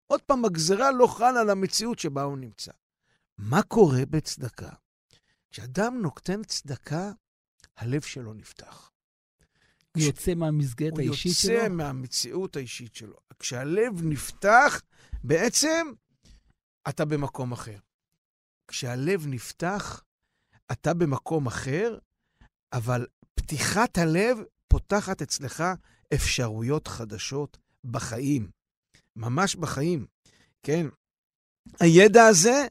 [0.07, 2.73] עוד פעם, הגזרה לא חלה על המציאות שבה הוא נמצא.
[3.39, 4.71] מה קורה בצדקה?
[5.51, 7.13] כשאדם נותן צדקה,
[7.77, 8.91] הלב שלו נפתח.
[9.97, 11.53] הוא יוצא מהמסגרת הוא האישית שלו.
[11.53, 13.17] יוצא מהמציאות האישית שלו.
[13.39, 14.83] כשהלב נפתח,
[15.25, 15.87] בעצם
[16.89, 17.79] אתה במקום אחר.
[18.69, 20.03] כשהלב נפתח,
[20.73, 21.99] אתה במקום אחר,
[22.73, 25.65] אבל פתיחת הלב פותחת אצלך
[26.15, 28.51] אפשרויות חדשות בחיים.
[29.17, 30.07] ממש בחיים,
[30.63, 30.87] כן?
[31.81, 32.67] הידע הזה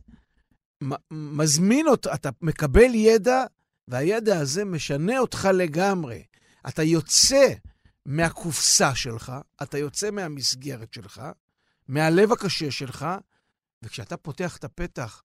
[1.11, 3.43] מזמין אותך, אתה מקבל ידע,
[3.87, 6.23] והידע הזה משנה אותך לגמרי.
[6.67, 7.53] אתה יוצא
[8.05, 9.33] מהקופסה שלך,
[9.63, 11.21] אתה יוצא מהמסגרת שלך,
[11.87, 13.05] מהלב הקשה שלך,
[13.81, 15.23] וכשאתה פותח את הפתח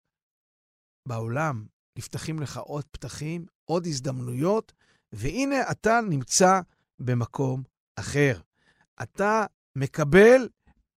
[1.07, 1.67] בעולם,
[1.99, 4.73] נפתחים לך עוד פתחים, עוד הזדמנויות,
[5.13, 6.61] והנה אתה נמצא
[6.99, 7.63] במקום
[7.97, 8.41] אחר.
[9.03, 10.49] אתה מקבל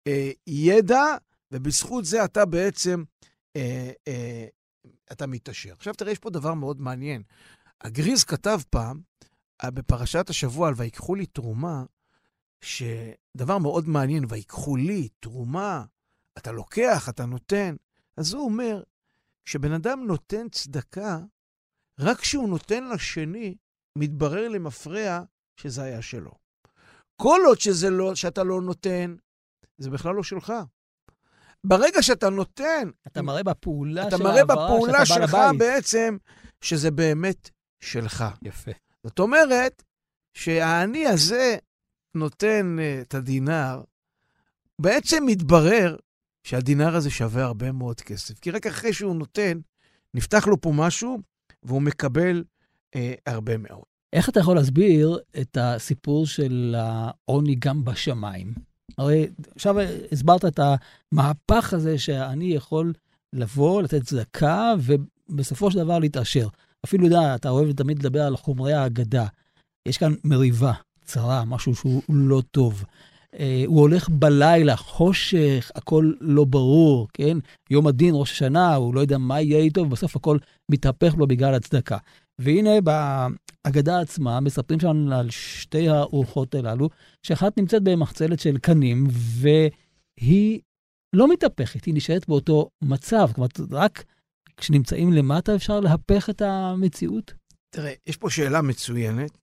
[0.08, 1.04] אה, ידע,
[1.52, 3.04] ובזכות זה אתה בעצם,
[3.56, 4.46] אה, אה,
[5.12, 5.74] אתה מתעשר.
[5.74, 7.24] עכשיו תראה, יש פה דבר מאוד מעניין.
[7.82, 9.02] הגריז כתב פעם,
[9.64, 11.84] אה, בפרשת השבוע על ויקחו לי תרומה,
[12.62, 15.86] שדבר מאוד מעניין, ויקחו לי תרומה,
[16.38, 17.76] אתה לוקח, אתה נותן.
[18.18, 18.84] אז הוא אומר,
[19.46, 21.20] כשבן אדם נותן צדקה,
[22.00, 23.56] רק כשהוא נותן לשני,
[23.98, 25.24] מתברר למפרע
[25.58, 26.32] שזה היה שלו.
[27.16, 29.16] כל עוד שזה לא, שאתה לא נותן,
[29.78, 30.54] זה בכלל לא שלך.
[31.64, 35.60] ברגע שאתה נותן, אתה מראה בפעולה אתה של מראה ההעברה בפעולה שאתה בא שלך לבית.
[35.60, 36.18] בעצם
[36.62, 37.50] שזה באמת
[37.84, 38.26] שלך.
[38.42, 38.72] יפה.
[39.04, 39.84] זאת אומרת
[40.34, 41.58] שהאני הזה
[42.16, 43.82] נותן uh, את הדינר
[44.82, 45.96] בעצם מתברר
[46.44, 48.40] שהדינר הזה שווה הרבה מאוד כסף.
[48.40, 49.60] כי רק אחרי שהוא נותן,
[50.14, 51.20] נפתח לו פה משהו,
[51.64, 52.44] והוא מקבל
[52.96, 53.84] אה, הרבה מאוד.
[54.14, 58.54] איך אתה יכול להסביר את הסיפור של העוני גם בשמיים?
[58.98, 59.76] הרי עכשיו
[60.12, 62.94] הסברת את המהפך הזה שאני יכול
[63.34, 66.48] לבוא, לתת צדקה, ובסופו של דבר להתעשר.
[66.86, 69.26] אפילו, יודע, אתה אוהב תמיד לדבר על חומרי האגדה.
[69.88, 70.74] יש כאן מריבה,
[71.06, 72.84] צרה, משהו שהוא לא טוב.
[73.40, 77.38] אה, הוא הולך בלילה, חושך, הכל לא ברור, כן?
[77.70, 80.38] יום הדין, ראש השנה, הוא לא יודע מה יהיה איתו, ובסוף הכל
[80.72, 81.98] מתהפך לו בגלל הצדקה.
[82.42, 86.90] והנה, בהגדה עצמה, מספרים שם על שתי האורחות הללו,
[87.24, 90.60] שאחת נמצאת במחצלת של קנים, והיא
[91.14, 93.30] לא מתהפכת, היא נשארת באותו מצב.
[93.36, 94.04] כלומר, רק
[94.58, 97.34] כשנמצאים למטה אפשר להפך את המציאות?
[97.70, 99.38] תראה, יש פה שאלה מצוינת,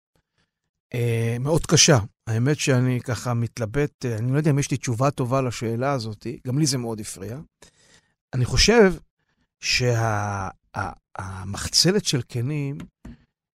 [0.94, 1.98] אה, מאוד קשה.
[2.26, 6.26] האמת שאני ככה מתלבט, אה, אני לא יודע אם יש לי תשובה טובה לשאלה הזאת,
[6.46, 7.38] גם לי זה מאוד הפריע.
[8.34, 8.94] אני חושב
[9.60, 12.78] שהמחצלת שה, של קנים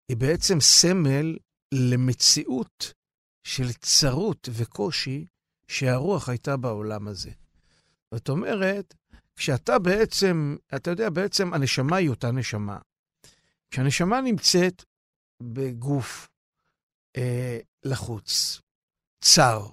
[0.09, 1.37] היא בעצם סמל
[1.75, 2.93] למציאות
[3.45, 5.27] של צרות וקושי
[5.69, 7.31] שהרוח הייתה בעולם הזה.
[8.15, 8.95] זאת אומרת,
[9.37, 12.79] כשאתה בעצם, אתה יודע, בעצם הנשמה היא אותה נשמה.
[13.71, 14.85] כשהנשמה נמצאת
[15.43, 16.29] בגוף
[17.17, 18.61] אה, לחוץ,
[19.25, 19.67] צר,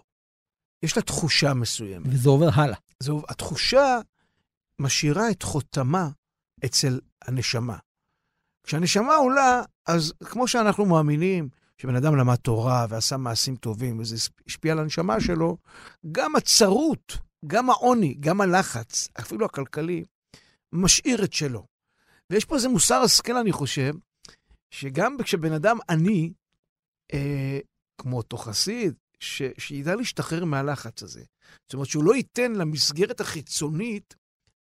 [0.84, 2.08] יש לה תחושה מסוימת.
[2.10, 2.78] וזה עובר הלאה.
[3.00, 4.00] זה, התחושה
[4.80, 6.10] משאירה את חותמה
[6.66, 7.78] אצל הנשמה.
[8.64, 14.16] כשהנשמה עולה, אז כמו שאנחנו מאמינים שבן אדם למד תורה ועשה מעשים טובים וזה
[14.48, 15.58] השפיע על הנשמה שלו,
[16.12, 20.04] גם הצרות, גם העוני, גם הלחץ, אפילו הכלכלי,
[20.74, 21.68] משאיר את שלו.
[22.30, 23.94] ויש פה איזה מוסר השכל, אני חושב,
[24.72, 26.34] שגם כשבן אדם עני,
[27.14, 27.60] אה,
[27.98, 31.24] כמו אותו חסיד, ש, שידע להשתחרר מהלחץ הזה.
[31.66, 34.16] זאת אומרת, שהוא לא ייתן למסגרת החיצונית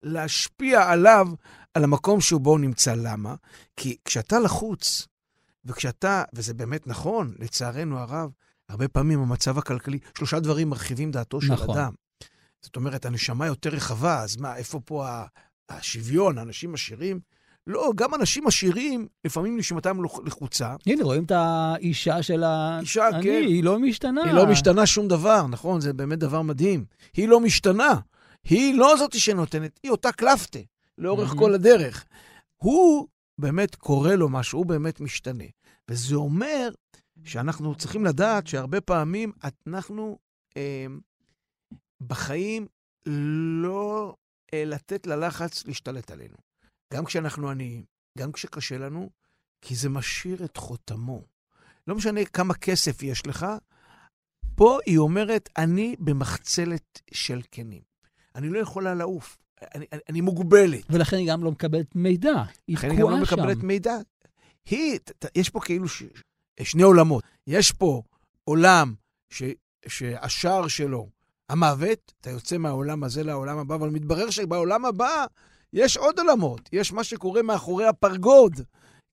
[0.02, 1.28] להשפיע עליו,
[1.74, 2.94] על המקום שבו הוא נמצא.
[2.94, 3.34] למה?
[3.76, 5.08] כי כשאתה לחוץ,
[5.64, 8.30] וכשאתה, וזה באמת נכון, לצערנו הרב,
[8.68, 11.78] הרבה פעמים המצב הכלכלי, שלושה דברים מרחיבים דעתו של נכון.
[11.78, 11.92] אדם.
[12.62, 15.06] זאת אומרת, הנשמה יותר רחבה, אז מה, איפה פה
[15.68, 17.20] השוויון, אנשים עשירים?
[17.66, 20.76] לא, גם אנשים עשירים, לפעמים נשמתם לחוצה.
[20.86, 22.78] הנה, רואים את האישה של ה...
[22.80, 23.42] אישה, אני, כן.
[23.46, 24.24] היא לא משתנה.
[24.24, 25.80] היא לא משתנה שום דבר, נכון?
[25.80, 26.84] זה באמת דבר מדהים.
[27.16, 27.94] היא לא משתנה.
[28.44, 30.59] היא לא זאתי שנותנת, היא אותה קלפטה
[30.98, 32.05] לאורך כל הדרך.
[32.57, 35.44] הוא באמת קורה לו משהו, הוא באמת משתנה.
[35.90, 36.68] וזה אומר
[37.24, 39.33] שאנחנו צריכים לדעת שהרבה פעמים
[39.66, 40.18] אנחנו
[40.57, 40.87] אה,
[42.07, 42.66] בחיים
[43.62, 44.14] לא
[44.55, 46.37] אה, לתת ללחץ להשתלט עלינו.
[46.94, 47.85] גם כשאנחנו עניים,
[48.18, 49.11] גם כשקשה לנו,
[49.62, 51.22] כי זה משאיר את חותמו.
[51.87, 53.46] לא משנה כמה כסף יש לך,
[54.55, 57.91] פה היא אומרת, אני במחצלת של כנים.
[58.35, 59.38] אני לא יכולה לעוף,
[59.75, 60.85] אני, אני, אני מוגבלת.
[60.90, 62.88] ולכן היא גם לא מקבלת מידע, היא תקועה שם.
[62.88, 63.66] לכן היא גם לא מקבלת שם.
[63.66, 63.97] מידע.
[64.66, 66.03] היא, ת, יש פה כאילו ש,
[66.62, 67.25] שני עולמות.
[67.47, 68.03] יש פה
[68.45, 68.95] עולם
[69.31, 69.42] ש,
[69.87, 71.09] שהשער שלו
[71.49, 75.25] המוות, אתה יוצא מהעולם הזה לעולם הבא, אבל מתברר שבעולם הבא
[75.73, 76.68] יש עוד עולמות.
[76.73, 78.61] יש מה שקורה מאחורי הפרגוד,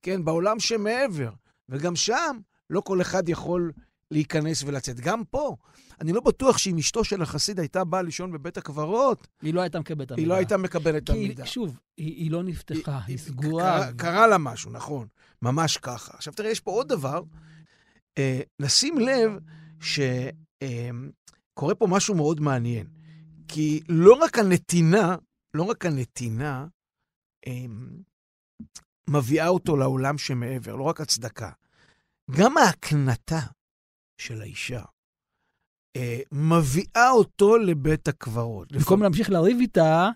[0.02, 1.30] כן, בעולם שמעבר.
[1.68, 2.38] וגם שם
[2.70, 3.72] לא כל אחד יכול
[4.10, 5.00] להיכנס ולצאת.
[5.00, 5.56] גם פה,
[6.00, 9.80] אני לא בטוח שאם אשתו של החסיד הייתה באה לישון בבית הקברות, היא לא הייתה
[9.80, 10.22] מקבלת את המידע.
[10.22, 11.46] היא לא הייתה מקבלת את המידע.
[11.46, 13.80] שוב, היא, היא לא נפתחה, היא, היא סגורה.
[13.80, 15.06] קרה, קרה לה משהו, נכון.
[15.42, 16.12] ממש ככה.
[16.14, 17.22] עכשיו תראה, יש פה עוד דבר.
[18.18, 19.30] אה, נשים לב
[19.80, 20.00] ש...
[20.62, 20.90] אה,
[21.54, 22.86] קורה פה משהו מאוד מעניין.
[23.48, 25.16] כי לא רק הנתינה,
[25.54, 26.66] לא רק הנתינה
[27.46, 27.88] אמ,
[29.08, 31.50] מביאה אותו לעולם שמעבר, לא רק הצדקה.
[32.30, 33.40] גם ההקנטה
[34.20, 34.82] של האישה
[35.96, 38.72] אה, מביאה אותו לבית הקברות.
[38.72, 39.02] במקום.
[39.02, 40.08] להמשיך לריב איתה...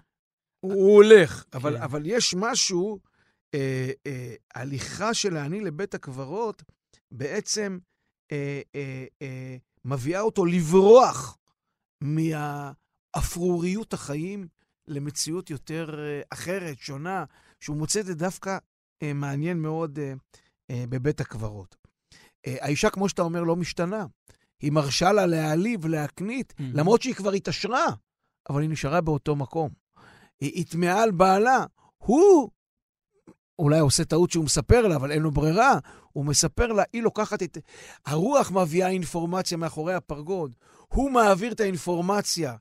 [0.61, 1.59] הוא הולך, כן.
[1.59, 2.99] אבל, אבל יש משהו,
[3.55, 6.63] אה, אה, הליכה של העני לבית הקברות
[7.11, 7.79] בעצם
[8.33, 11.39] אה, אה, אה, מביאה אותו לברוח
[12.01, 14.49] מהאפרוריות החיים
[14.89, 17.25] למציאות יותר אה, אחרת, שונה,
[17.61, 18.59] שהוא מוצא את זה דווקא
[19.03, 19.99] אה, מעניין מאוד
[20.71, 21.84] אה, בבית הקברות.
[22.47, 24.07] האישה, כמו שאתה אומר, לא משתנה.
[24.61, 26.63] היא מרשה לה להעליב, להקנית, mm-hmm.
[26.75, 27.87] למרות שהיא כבר התעשרה,
[28.51, 29.71] אבל היא נשארה באותו מקום.
[30.41, 31.65] היא התמאה על בעלה.
[31.97, 32.51] הוא
[33.59, 35.79] אולי עושה טעות שהוא מספר לה, אבל אין לו ברירה.
[36.13, 37.59] הוא מספר לה, היא לוקחת את...
[38.07, 40.55] הרוח מביאה אינפורמציה מאחורי הפרגוד.
[40.89, 42.57] הוא מעביר את האינפורמציה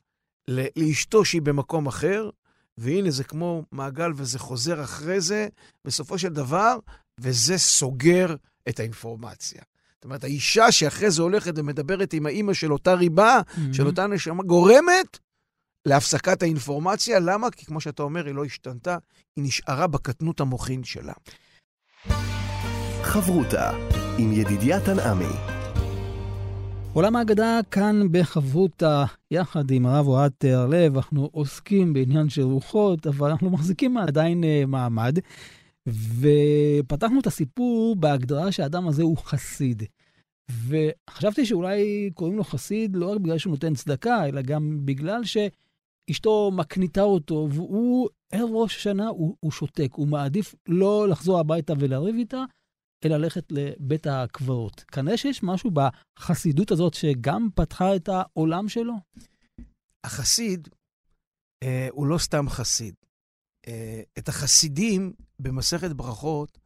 [0.47, 2.29] לאשתו שהיא במקום אחר,
[2.77, 5.47] והנה זה כמו מעגל וזה חוזר אחרי זה,
[5.85, 6.79] בסופו של דבר,
[7.19, 8.35] וזה סוגר
[8.69, 9.61] את האינפורמציה.
[10.03, 13.59] זאת אומרת, האישה שאחרי זה הולכת ומדברת עם האימא של אותה ריבה, mm-hmm.
[13.73, 15.19] של אותה נשמה, גורמת
[15.85, 17.19] להפסקת האינפורמציה.
[17.19, 17.51] למה?
[17.51, 18.97] כי כמו שאתה אומר, היא לא השתנתה,
[19.35, 21.13] היא נשארה בקטנות המוחין שלה.
[23.03, 23.71] חברותה
[24.17, 25.33] עם ידידיה תנעמי.
[26.93, 33.31] עולם האגדה כאן בחברותה, יחד עם הרב אוהד תיארלב, אנחנו עוסקים בעניין של רוחות, אבל
[33.31, 35.19] אנחנו מחזיקים עדיין uh, מעמד.
[35.89, 39.83] ופתחנו את הסיפור בהגדרה שהאדם הזה הוא חסיד.
[40.67, 46.51] וחשבתי שאולי קוראים לו חסיד לא רק בגלל שהוא נותן צדקה, אלא גם בגלל שאשתו
[46.51, 52.15] מקניטה אותו, והוא ערב ראש השנה, הוא, הוא שותק, הוא מעדיף לא לחזור הביתה ולריב
[52.15, 52.43] איתה,
[53.05, 54.79] אלא ללכת לבית הקברות.
[54.79, 58.93] כנראה שיש משהו בחסידות הזאת שגם פתחה את העולם שלו.
[60.03, 60.67] החסיד
[61.63, 62.95] אה, הוא לא סתם חסיד.
[63.67, 66.59] אה, את החסידים במסכת ברכות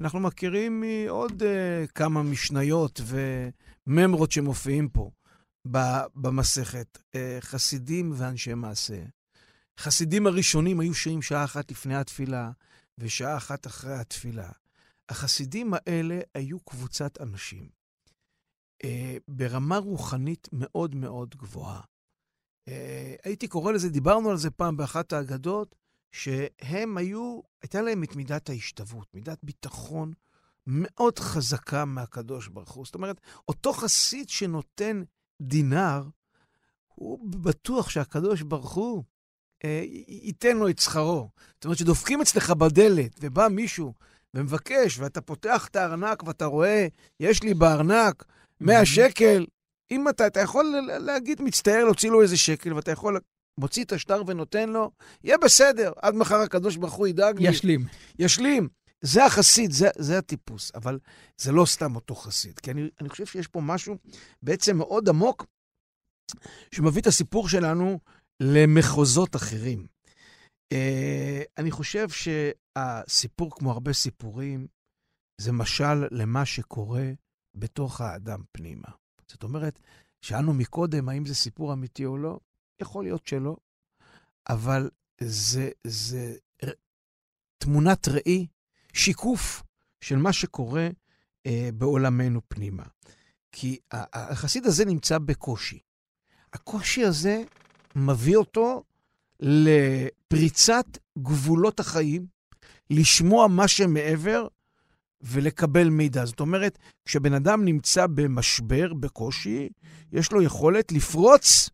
[0.00, 3.00] אנחנו מכירים מעוד אה, כמה משניות
[3.86, 5.10] וממרות שמופיעים פה
[6.14, 6.98] במסכת.
[7.14, 9.04] אה, חסידים ואנשי מעשה.
[9.80, 12.50] חסידים הראשונים היו שרים שעה אחת לפני התפילה
[12.98, 14.50] ושעה אחת אחרי התפילה.
[15.08, 17.68] החסידים האלה היו קבוצת אנשים
[18.84, 21.80] אה, ברמה רוחנית מאוד מאוד גבוהה.
[22.68, 25.74] אה, הייתי קורא לזה, דיברנו על זה פעם באחת האגדות,
[26.12, 30.12] שהם היו, הייתה להם את מידת ההשתוות, מידת ביטחון
[30.66, 32.84] מאוד חזקה מהקדוש ברוך הוא.
[32.84, 35.02] זאת אומרת, אותו חסיד שנותן
[35.40, 36.02] דינר,
[36.94, 39.04] הוא בטוח שהקדוש ברוך הוא
[39.64, 41.30] אה, ייתן לו את שכרו.
[41.54, 43.94] זאת אומרת, שדופקים אצלך בדלת, ובא מישהו
[44.34, 46.86] ומבקש, ואתה פותח את הארנק ואתה רואה,
[47.20, 48.24] יש לי בארנק
[48.60, 49.46] 100 שקל,
[49.90, 53.20] אם אתה, אתה יכול להגיד, מצטער להוציא לו איזה שקל, ואתה יכול
[53.58, 54.90] מוציא את השטר ונותן לו,
[55.24, 57.48] יהיה בסדר, עד מחר הקדוש ברוך הוא ידאג לי.
[57.48, 57.86] ישלים.
[58.18, 58.68] ישלים.
[59.00, 60.98] זה החסיד, זה, זה הטיפוס, אבל
[61.36, 63.96] זה לא סתם אותו חסיד, כי אני, אני חושב שיש פה משהו
[64.42, 65.46] בעצם מאוד עמוק,
[66.74, 67.98] שמביא את הסיפור שלנו
[68.40, 69.86] למחוזות אחרים.
[70.74, 74.66] Uh, אני חושב שהסיפור, כמו הרבה סיפורים,
[75.40, 77.10] זה משל למה שקורה
[77.54, 78.88] בתוך האדם פנימה.
[79.28, 79.78] זאת אומרת,
[80.22, 82.38] שאלנו מקודם האם זה סיפור אמיתי או לא,
[82.80, 83.56] יכול להיות שלא,
[84.48, 86.34] אבל זה, זה
[87.58, 88.46] תמונת ראי,
[88.92, 89.62] שיקוף
[90.00, 90.88] של מה שקורה
[91.46, 92.82] אה, בעולמנו פנימה.
[93.52, 95.78] כי החסיד הזה נמצא בקושי.
[96.52, 97.42] הקושי הזה
[97.96, 98.84] מביא אותו
[99.40, 100.86] לפריצת
[101.18, 102.26] גבולות החיים,
[102.90, 104.46] לשמוע מה שמעבר
[105.20, 106.24] ולקבל מידע.
[106.24, 109.68] זאת אומרת, כשבן אדם נמצא במשבר, בקושי,
[110.12, 111.70] יש לו יכולת לפרוץ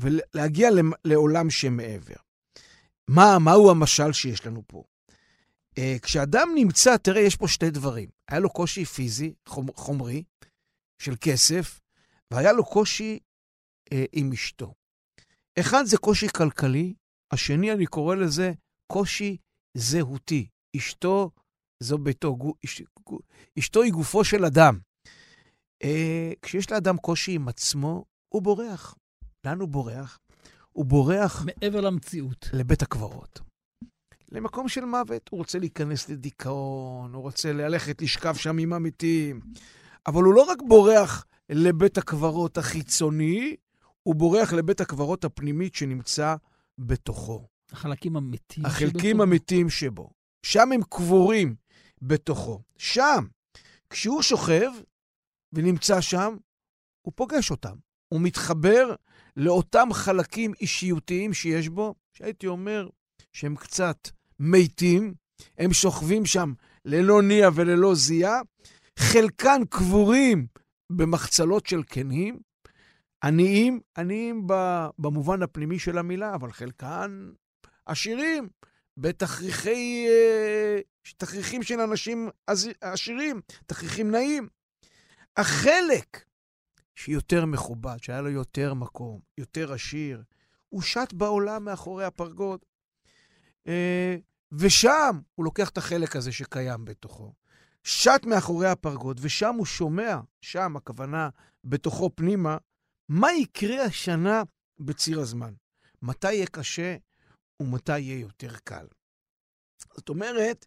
[0.00, 0.68] ולהגיע
[1.04, 2.14] לעולם שמעבר.
[3.08, 4.84] מה, מהו המשל שיש לנו פה?
[5.78, 8.08] Uh, כשאדם נמצא, תראה, יש פה שתי דברים.
[8.28, 9.34] היה לו קושי פיזי,
[9.74, 10.22] חומרי,
[10.98, 11.80] של כסף,
[12.30, 13.18] והיה לו קושי
[13.84, 14.74] uh, עם אשתו.
[15.58, 16.94] אחד זה קושי כלכלי,
[17.30, 18.52] השני, אני קורא לזה
[18.86, 19.36] קושי
[19.74, 20.48] זהותי.
[20.76, 21.30] אשתו
[21.80, 22.82] זו ביתו, אש,
[23.58, 24.78] אשתו היא גופו של אדם.
[25.82, 25.86] Uh,
[26.42, 28.94] כשיש לאדם קושי עם עצמו, הוא בורח.
[29.48, 30.18] לאן הוא בורח?
[30.72, 31.44] הוא בורח...
[31.46, 32.48] מעבר למציאות.
[32.52, 33.40] לבית הקברות.
[34.28, 35.28] למקום של מוות.
[35.30, 39.40] הוא רוצה להיכנס לדיכאון, הוא רוצה ללכת לשכב שם עם המתים.
[40.06, 43.56] אבל הוא לא רק בורח לבית הקברות החיצוני,
[44.02, 46.36] הוא בורח לבית הקברות הפנימית שנמצא
[46.78, 47.46] בתוכו.
[47.72, 48.68] החלקים המתים שבו.
[48.68, 50.10] החלקים המתים שבו.
[50.42, 51.54] שם הם קבורים
[52.02, 52.62] בתוכו.
[52.78, 53.24] שם,
[53.90, 54.70] כשהוא שוכב
[55.52, 56.36] ונמצא שם,
[57.02, 57.76] הוא פוגש אותם.
[58.08, 58.94] הוא מתחבר
[59.38, 62.88] לאותם חלקים אישיותיים שיש בו, שהייתי אומר
[63.32, 64.08] שהם קצת
[64.40, 65.14] מתים,
[65.58, 66.52] הם שוכבים שם
[66.84, 68.40] ללא ניע וללא זיעה,
[68.98, 70.46] חלקן קבורים
[70.90, 72.38] במחצלות של קנים,
[73.24, 74.46] עניים, עניים
[74.98, 77.30] במובן הפנימי של המילה, אבל חלקן
[77.86, 78.48] עשירים,
[78.96, 80.78] בתכריכי, אה,
[81.62, 82.28] של אנשים
[82.80, 84.48] עשירים, תכריכים נעים.
[85.36, 86.24] החלק
[86.98, 90.22] שיותר מכובד, שהיה לו יותר מקום, יותר עשיר.
[90.68, 92.60] הוא שט בעולם מאחורי הפרגוד.
[93.66, 94.16] אה,
[94.52, 97.32] ושם הוא לוקח את החלק הזה שקיים בתוכו.
[97.84, 101.28] שט מאחורי הפרגוד, ושם הוא שומע, שם הכוונה
[101.64, 102.56] בתוכו פנימה,
[103.08, 104.42] מה יקרה השנה
[104.78, 105.54] בציר הזמן.
[106.02, 106.96] מתי יהיה קשה
[107.60, 108.86] ומתי יהיה יותר קל.
[109.96, 110.66] זאת אומרת,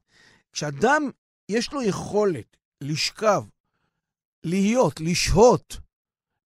[0.51, 1.09] כשאדם
[1.49, 3.43] יש לו יכולת לשכב,
[4.43, 5.77] להיות, לשהות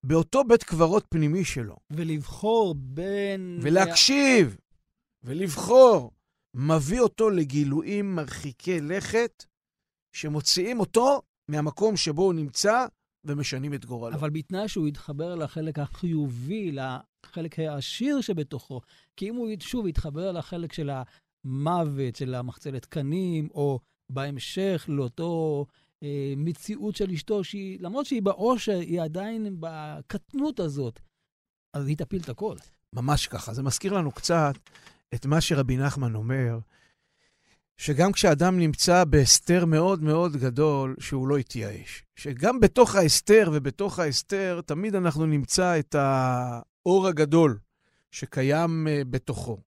[0.08, 1.76] באותו בית קברות פנימי שלו.
[1.89, 3.60] ולבחור בין...
[3.62, 4.58] ולהקשיב,
[5.24, 6.12] ולבחור,
[6.53, 9.45] מביא אותו לגילויים מרחיקי לכת,
[10.16, 12.86] שמוציאים אותו מהמקום שבו הוא נמצא
[13.24, 14.16] ומשנים את גורלו.
[14.16, 18.82] אבל בתנאי שהוא יתחבר לחלק החיובי, לחלק העשיר שבתוכו.
[19.18, 23.80] כי אם הוא שוב יתחבר לחלק של המוות, של המחצלת קנים, או
[24.10, 25.84] בהמשך לאותו אה,
[26.38, 30.99] מציאות של אשתו, שהיא, למרות שהיא בעושר, היא עדיין בקטנות הזאת,
[31.74, 32.56] אז היא תפיל את הכל.
[32.93, 33.53] ממש ככה.
[33.53, 34.53] זה מזכיר לנו קצת
[35.16, 36.60] את מה שרבי נחמן אומר,
[37.78, 42.03] שגם כשאדם נמצא בהסתר מאוד מאוד גדול, שהוא לא יתייאש.
[42.16, 47.58] שגם בתוך ההסתר ובתוך ההסתר, תמיד אנחנו נמצא את האור הגדול
[48.12, 49.58] שקיים uh, בתוכו.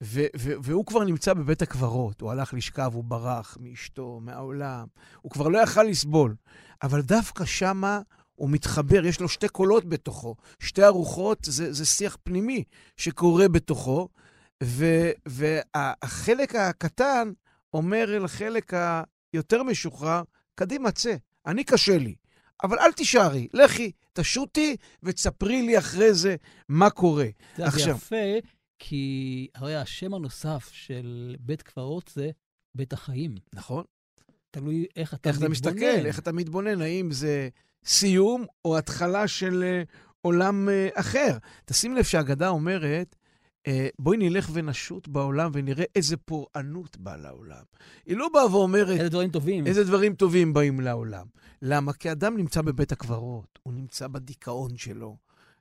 [0.00, 4.86] והוא כבר נמצא בבית הקברות, הוא הלך לשכב, הוא ברח מאשתו, מהעולם,
[5.22, 6.34] הוא כבר לא יכל לסבול.
[6.82, 8.00] אבל דווקא שמה
[8.34, 10.34] הוא מתחבר, יש לו שתי קולות בתוכו.
[10.58, 12.64] שתי ארוחות זה, זה שיח פנימי
[12.96, 14.08] שקורה בתוכו,
[14.62, 17.32] ו- והחלק הקטן
[17.74, 18.72] אומר לחלק
[19.32, 20.22] היותר משוחרר,
[20.54, 21.14] קדימה, צא,
[21.46, 22.14] אני קשה לי,
[22.62, 26.36] אבל אל תישארי, לכי, תשוטי ותספרי לי אחרי זה
[26.68, 27.26] מה קורה.
[27.56, 27.96] זה עכשיו...
[27.96, 28.16] יפה,
[28.80, 32.30] כי הרי השם הנוסף של בית קברות זה
[32.74, 33.34] בית החיים.
[33.52, 33.84] נכון.
[34.50, 35.52] תלוי איך אתה איך מתבונן.
[35.52, 37.48] איך אתה מסתכל, איך אתה מתבונן, האם זה
[37.84, 41.38] סיום או התחלה של uh, עולם uh, אחר.
[41.64, 43.16] תשים לב שהאגדה אומרת,
[43.68, 47.64] uh, בואי נלך ונשוט בעולם ונראה איזה פורענות באה לעולם.
[48.06, 48.88] היא לא באה ואומרת...
[48.88, 49.66] איזה דברים טובים.
[49.66, 51.26] איזה דברים טובים באים לעולם.
[51.62, 51.92] למה?
[51.92, 55.16] כי אדם נמצא בבית הקברות, הוא נמצא בדיכאון שלו,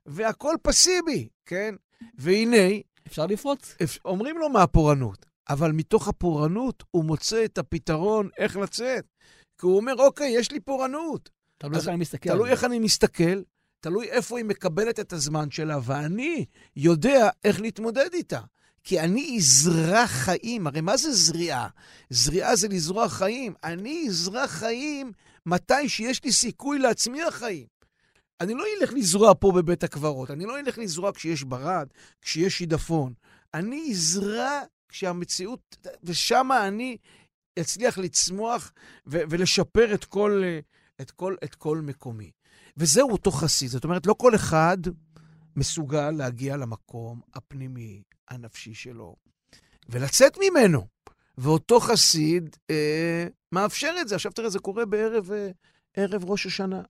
[0.06, 1.76] והכל פסיבי, כן?
[2.18, 2.89] והנה...
[3.10, 3.76] אפשר לפרוץ.
[4.06, 9.06] אומרים לו מה הפורענות, אבל מתוך הפורענות הוא מוצא את הפתרון איך לצאת.
[9.58, 11.30] כי הוא אומר, אוקיי, יש לי פורענות.
[11.58, 12.30] תלוי איך אני מסתכל.
[12.30, 13.42] תלוי איך אני מסתכל,
[13.80, 16.46] תלוי איפה היא מקבלת את הזמן שלה, ואני
[16.76, 18.40] יודע איך להתמודד איתה.
[18.84, 20.68] כי אני אזרח חיים.
[20.68, 21.68] הרי מה זה זריעה?
[22.10, 23.54] זריעה זה לזרוע חיים.
[23.64, 25.12] אני אזרח חיים
[25.46, 27.68] מתי שיש לי סיכוי להצמיח חיים.
[28.42, 31.88] אני לא אלך לזרוע פה בבית הקברות, אני לא אלך לזרוע כשיש ברד,
[32.22, 33.14] כשיש שידפון.
[33.54, 36.98] אני אזרע כשהמציאות, ושם אני
[37.60, 38.72] אצליח לצמוח
[39.08, 40.44] ו- ולשפר את כל,
[41.02, 42.32] את, כל, את כל מקומי.
[42.78, 43.70] וזהו אותו חסיד.
[43.70, 44.78] זאת אומרת, לא כל אחד
[45.56, 49.16] מסוגל להגיע למקום הפנימי, הנפשי שלו,
[49.90, 50.88] ולצאת ממנו.
[51.38, 54.16] ואותו חסיד אה, מאפשר את זה.
[54.16, 55.50] עכשיו תראה, זה קורה בערב אה,
[55.94, 56.82] ערב ראש השנה.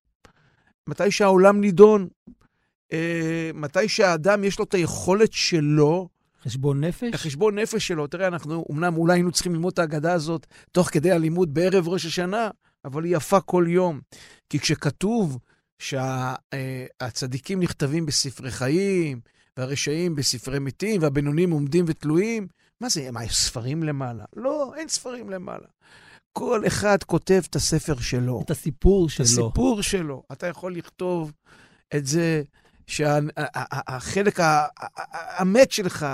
[0.89, 2.07] מתי שהעולם נידון,
[2.93, 6.09] אה, מתי שהאדם יש לו את היכולת שלו,
[6.43, 7.13] חשבון נפש?
[7.13, 8.07] החשבון נפש שלו.
[8.07, 12.05] תראה, אנחנו, אמנם אולי היינו צריכים ללמוד את ההגדה הזאת תוך כדי הלימוד בערב ראש
[12.05, 12.49] השנה,
[12.85, 13.99] אבל היא יפה כל יום.
[14.49, 15.37] כי כשכתוב
[15.79, 19.19] שהצדיקים נכתבים בספרי חיים,
[19.57, 22.47] והרשעים בספרי מתים, והבינונים עומדים ותלויים,
[22.81, 24.25] מה זה, מה, יש ספרים למעלה?
[24.35, 25.67] לא, אין ספרים למעלה.
[26.39, 28.41] כל אחד כותב את הספר שלו.
[28.45, 29.25] את הסיפור שלו.
[29.25, 30.23] את הסיפור שלו.
[30.31, 31.31] אתה יכול לכתוב
[31.95, 32.43] את זה
[32.87, 34.39] שהחלק
[35.37, 36.05] המת שלך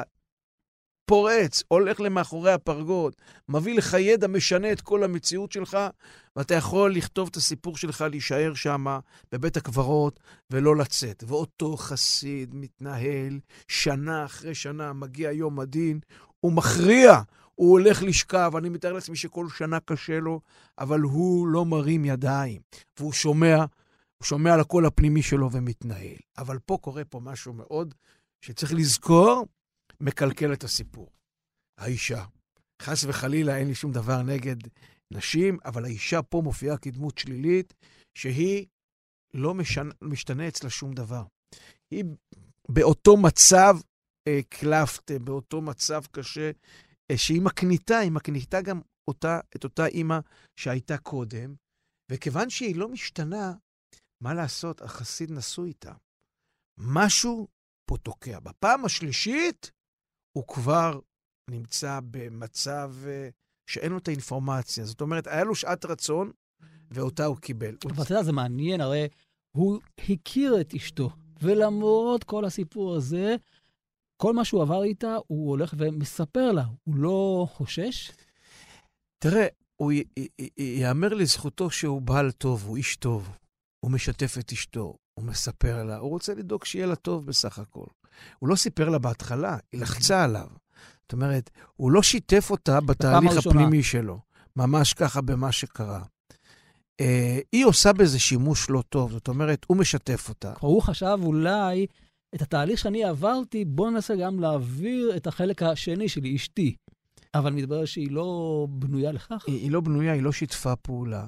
[1.06, 3.14] פורץ, הולך למאחורי הפרגוד,
[3.50, 5.78] מביא לך ידע, משנה את כל המציאות שלך,
[6.36, 8.86] ואתה יכול לכתוב את הסיפור שלך, להישאר שם
[9.32, 10.20] בבית הקברות
[10.50, 11.24] ולא לצאת.
[11.28, 16.00] ואותו חסיד מתנהל שנה אחרי שנה, מגיע יום הדין,
[16.40, 17.22] הוא מכריע,
[17.56, 20.42] הוא הולך לשכב, אני מתאר לעצמי שכל שנה קשה לו,
[20.80, 22.62] אבל הוא לא מרים ידיים,
[23.00, 23.56] והוא שומע,
[24.18, 26.18] הוא שומע על הקול הפנימי שלו ומתנהל.
[26.38, 27.94] אבל פה קורה פה משהו מאוד
[28.42, 29.48] שצריך לזכור,
[30.02, 31.10] מקלקל את הסיפור.
[31.78, 32.26] האישה.
[32.82, 34.56] חס וחלילה, אין לי שום דבר נגד
[35.12, 37.74] נשים, אבל האישה פה מופיעה כדמות שלילית,
[38.18, 38.66] שהיא
[39.34, 41.24] לא משנה, משתנה אצלה שום דבר.
[41.92, 42.04] היא
[42.70, 43.78] באותו מצב
[44.28, 46.52] אה, קלפט, באותו מצב קשה,
[47.16, 50.20] שהיא מקניטה, היא מקניטה גם אותה, את אותה אימא
[50.60, 51.56] שהייתה קודם,
[52.12, 53.54] וכיוון שהיא לא משתנה,
[54.24, 55.94] מה לעשות, החסיד נשוי איתה.
[56.78, 57.48] משהו
[57.90, 58.40] פה תוקע.
[58.40, 59.72] בפעם השלישית,
[60.38, 61.00] הוא כבר
[61.50, 63.32] נמצא במצב uh,
[63.70, 64.86] שאין לו את האינפורמציה.
[64.86, 66.32] זאת אומרת, היה לו שעת רצון,
[66.92, 67.76] ואותה הוא קיבל.
[67.86, 69.08] אבל אתה יודע, זה מעניין, הרי
[69.56, 69.80] הוא
[70.10, 71.10] הכיר את אשתו,
[71.42, 73.36] ולמרות כל הסיפור הזה,
[74.18, 76.64] כל מה שהוא עבר איתה, הוא הולך ומספר לה.
[76.84, 78.12] הוא לא חושש?
[79.20, 79.92] תראה, הוא
[80.58, 83.30] ייאמר לזכותו שהוא בעל טוב, הוא איש טוב.
[83.80, 87.86] הוא משתף את אשתו, הוא מספר לה, הוא רוצה לדאוג שיהיה לה טוב בסך הכל.
[88.40, 90.48] הוא לא סיפר לה בהתחלה, היא לחצה עליו.
[91.02, 94.20] זאת אומרת, הוא לא שיתף אותה בתהליך הפנימי שלו.
[94.56, 96.04] ממש ככה במה שקרה.
[97.02, 97.06] Uh,
[97.52, 100.54] היא עושה בזה שימוש לא טוב, זאת אומרת, הוא משתף אותה.
[100.60, 101.88] הוא חשב אולי,
[102.36, 106.76] את התהליך שאני עברתי, בוא ננסה גם להעביר את החלק השני שלי, אשתי.
[107.36, 109.44] אבל מתברר שהיא לא בנויה לכך.
[109.48, 111.28] היא, היא לא בנויה, היא לא שיתפה פעולה.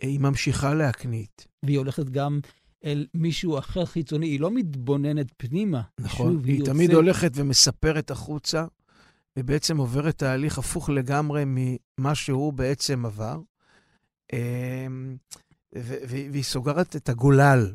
[0.00, 1.46] היא ממשיכה להקנית.
[1.62, 2.40] והיא הולכת גם
[2.84, 5.82] אל מישהו אחר חיצוני, היא לא מתבוננת פנימה.
[6.00, 6.74] נכון, שוב, היא, היא יוצאת...
[6.74, 8.64] תמיד הולכת ומספרת החוצה,
[9.38, 13.40] ובעצם עוברת תהליך הפוך לגמרי ממה שהוא בעצם עבר.
[14.32, 15.16] אמ,
[15.72, 17.74] והיא סוגרת את הגולל,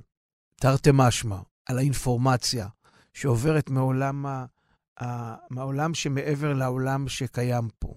[0.55, 2.67] תרתי משמע, על האינפורמציה
[3.13, 4.45] שעוברת מעולם, ה,
[5.01, 7.93] ה, מהעולם שמעבר לעולם שקיים פה.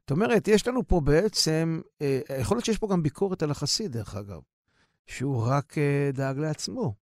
[0.00, 3.92] זאת אומרת, יש לנו פה בעצם, אה, יכול להיות שיש פה גם ביקורת על החסיד,
[3.92, 4.40] דרך אגב,
[5.06, 6.94] שהוא רק אה, דאג לעצמו,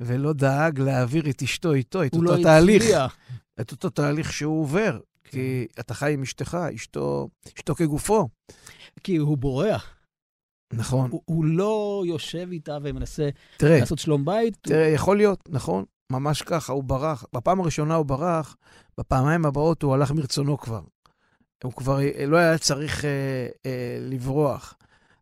[0.00, 2.84] ולא דאג להעביר את אשתו איתו, את אותו לא תהליך.
[3.60, 5.00] את אותו תהליך שהוא עובר.
[5.24, 5.30] כן.
[5.30, 8.28] כי אתה חי עם אשתך, אשתו, אשתו כגופו.
[9.04, 9.95] כי הוא בורח.
[10.72, 11.10] נכון.
[11.10, 14.56] הוא, הוא לא יושב איתה ומנסה תראה, לעשות שלום בית.
[14.60, 17.24] תראה, יכול להיות, נכון, ממש ככה, הוא ברח.
[17.32, 18.56] בפעם הראשונה הוא ברח,
[18.98, 20.80] בפעמיים הבאות הוא הלך מרצונו כבר.
[21.64, 23.10] הוא כבר אה, לא היה צריך אה,
[23.66, 24.74] אה, לברוח.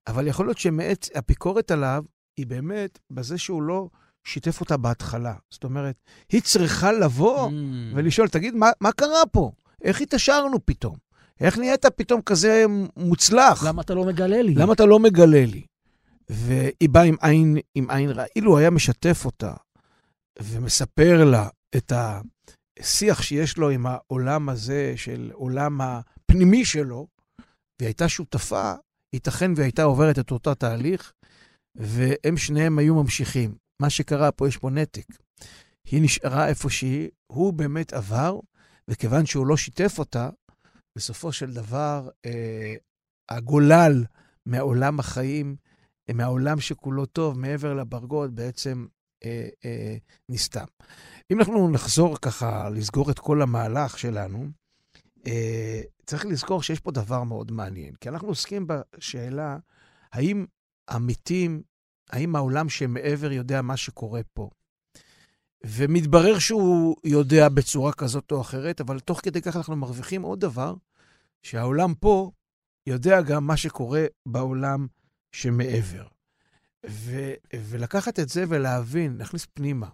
[0.07, 2.05] אבל יכול להיות שמעת, הביקורת עליו
[2.37, 3.89] היא באמת בזה שהוא לא
[4.25, 5.35] שיתף אותה בהתחלה.
[5.51, 5.97] זאת אומרת,
[6.33, 7.53] היא צריכה לבוא Mm.
[7.95, 9.51] ולשאול, תגיד, מה, מה קרה פה?
[9.85, 11.04] איך התעשרנו פתאום?
[11.41, 12.65] איך נהיית פתאום כזה
[12.97, 13.65] מוצלח?
[13.65, 14.55] למה אתה לא מגלה לי?
[14.55, 15.63] למה אתה לא מגלה לי?
[16.29, 18.27] והיא באה עם עין, עם עין רעה.
[18.37, 19.53] אילו היה משתף אותה
[20.43, 21.93] ומספר לה את
[22.81, 27.07] השיח שיש לו עם העולם הזה, של עולם הפנימי שלו,
[27.79, 28.73] והיא הייתה שותפה,
[29.13, 31.13] ייתכן והיא הייתה עוברת את אותו תהליך,
[31.77, 33.55] והם שניהם היו ממשיכים.
[33.81, 35.07] מה שקרה פה, יש פה נתק.
[35.91, 38.41] היא נשארה איפה שהיא, הוא באמת עבר,
[38.89, 40.31] וכיוון שהוא לא שיתף אותה,
[40.97, 42.75] בסופו של דבר, אה,
[43.29, 44.05] הגולל
[44.47, 45.57] מעולם החיים,
[46.15, 48.87] מהעולם שכולו טוב, מעבר לברגות, בעצם
[49.25, 49.97] אה, אה,
[50.29, 50.65] נסתם.
[51.33, 54.47] אם אנחנו נחזור ככה, לסגור את כל המהלך שלנו,
[55.27, 59.59] אה, צריך לזכור שיש פה דבר מאוד מעניין, כי אנחנו עוסקים בשאלה,
[60.13, 60.47] האם
[60.89, 61.63] המתים,
[62.11, 64.51] האם העולם שמעבר יודע מה שקורה פה?
[65.65, 70.75] ומתברר שהוא יודע בצורה כזאת או אחרת, אבל תוך כדי כך אנחנו מרוויחים עוד דבר,
[71.43, 72.31] שהעולם פה
[72.87, 74.87] יודע גם מה שקורה בעולם
[75.33, 76.07] שמעבר.
[76.91, 79.89] ו- ולקחת את זה ולהבין, להכניס פנימה,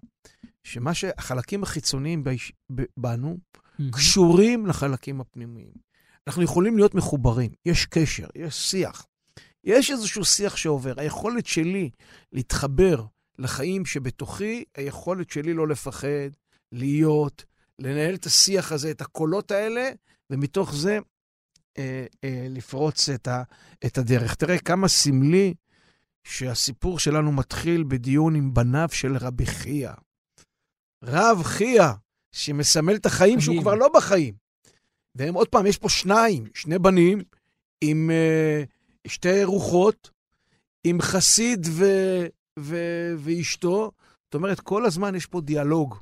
[0.65, 3.37] שמה שהחלקים החיצוניים ביש- ב- בנו
[3.79, 3.83] Mhm.
[3.93, 5.71] קשורים לחלקים הפנימיים.
[6.27, 9.07] אנחנו יכולים להיות מחוברים, יש קשר, יש שיח.
[9.65, 10.95] יש איזשהו שיח שעובר.
[10.97, 11.91] היכולת שלי
[12.33, 13.05] להתחבר
[13.41, 16.31] לחיים שבתוכי, היכולת שלי לא לפחד,
[16.73, 17.45] להיות,
[17.79, 19.91] לנהל את השיח הזה, את הקולות האלה,
[20.31, 20.99] ומתוך זה
[21.79, 23.43] אה, אה, לפרוץ את, ה,
[23.87, 24.35] את הדרך.
[24.35, 25.55] תראה כמה סמלי
[26.25, 29.93] שהסיפור שלנו מתחיל בדיון עם בניו של רבי חייא.
[31.05, 31.91] רב חייא,
[32.33, 33.61] שמסמל את החיים שהוא.
[33.61, 34.35] כבר לא בחיים.
[35.15, 37.23] והם, עוד פעם, יש פה שניים, שני בנים
[37.81, 38.63] עם אה,
[39.07, 40.11] שתי רוחות,
[40.85, 41.85] עם חסיד ו,
[42.59, 42.77] ו,
[43.19, 43.91] ואשתו.
[44.25, 45.95] זאת אומרת, כל הזמן יש פה דיאלוג.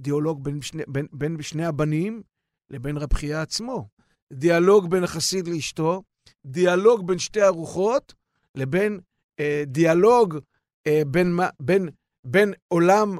[0.00, 2.22] דיאלוג בין שני, בין, בין שני הבנים
[2.70, 3.88] לבין רב חייא עצמו.
[4.32, 6.02] דיאלוג בין החסיד לאשתו,
[6.46, 8.14] דיאלוג בין שתי הרוחות,
[8.54, 9.00] לבין
[9.40, 10.38] אה, דיאלוג
[10.86, 11.88] אה, בין, בין,
[12.24, 13.18] בין עולם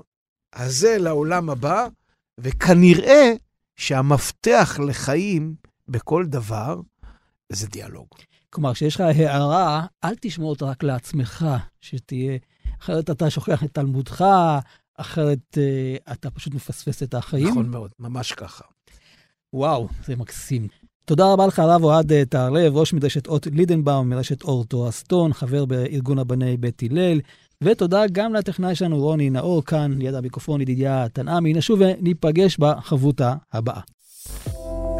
[0.52, 1.88] הזה לעולם הבא,
[2.40, 3.32] וכנראה
[3.76, 5.54] שהמפתח לחיים
[5.88, 6.80] בכל דבר
[7.52, 8.08] זה דיאלוג.
[8.50, 11.46] כלומר, כשיש לך הערה, אל תשמור אותה רק לעצמך,
[11.80, 12.38] שתהיה...
[12.82, 14.24] אחרת אתה שוכח את תלמודך,
[14.96, 17.48] אחרת אה, אתה פשוט מפספס את החיים.
[17.48, 18.64] נכון מאוד, ממש ככה.
[19.52, 20.68] וואו, זה מקסים.
[21.04, 25.64] תודה רבה לך, הרב אוהד אה, טהרלב, ראש מדרשת אות לידנבאום, מרשת אור תורסטון, חבר
[25.64, 27.20] בארגון הבני בית הלל,
[27.62, 31.52] ותודה גם לטכנאי שלנו רוני נאור, כאן ליד המיקרופון ידידיה תנעמי.
[31.52, 33.80] נשוב וניפגש בחבותה הבאה.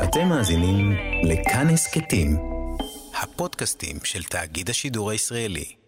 [0.04, 2.36] אתם מאזינים לכאן הסכתים,
[3.22, 5.81] הפודקאסטים של תאגיד השידור הישראלי.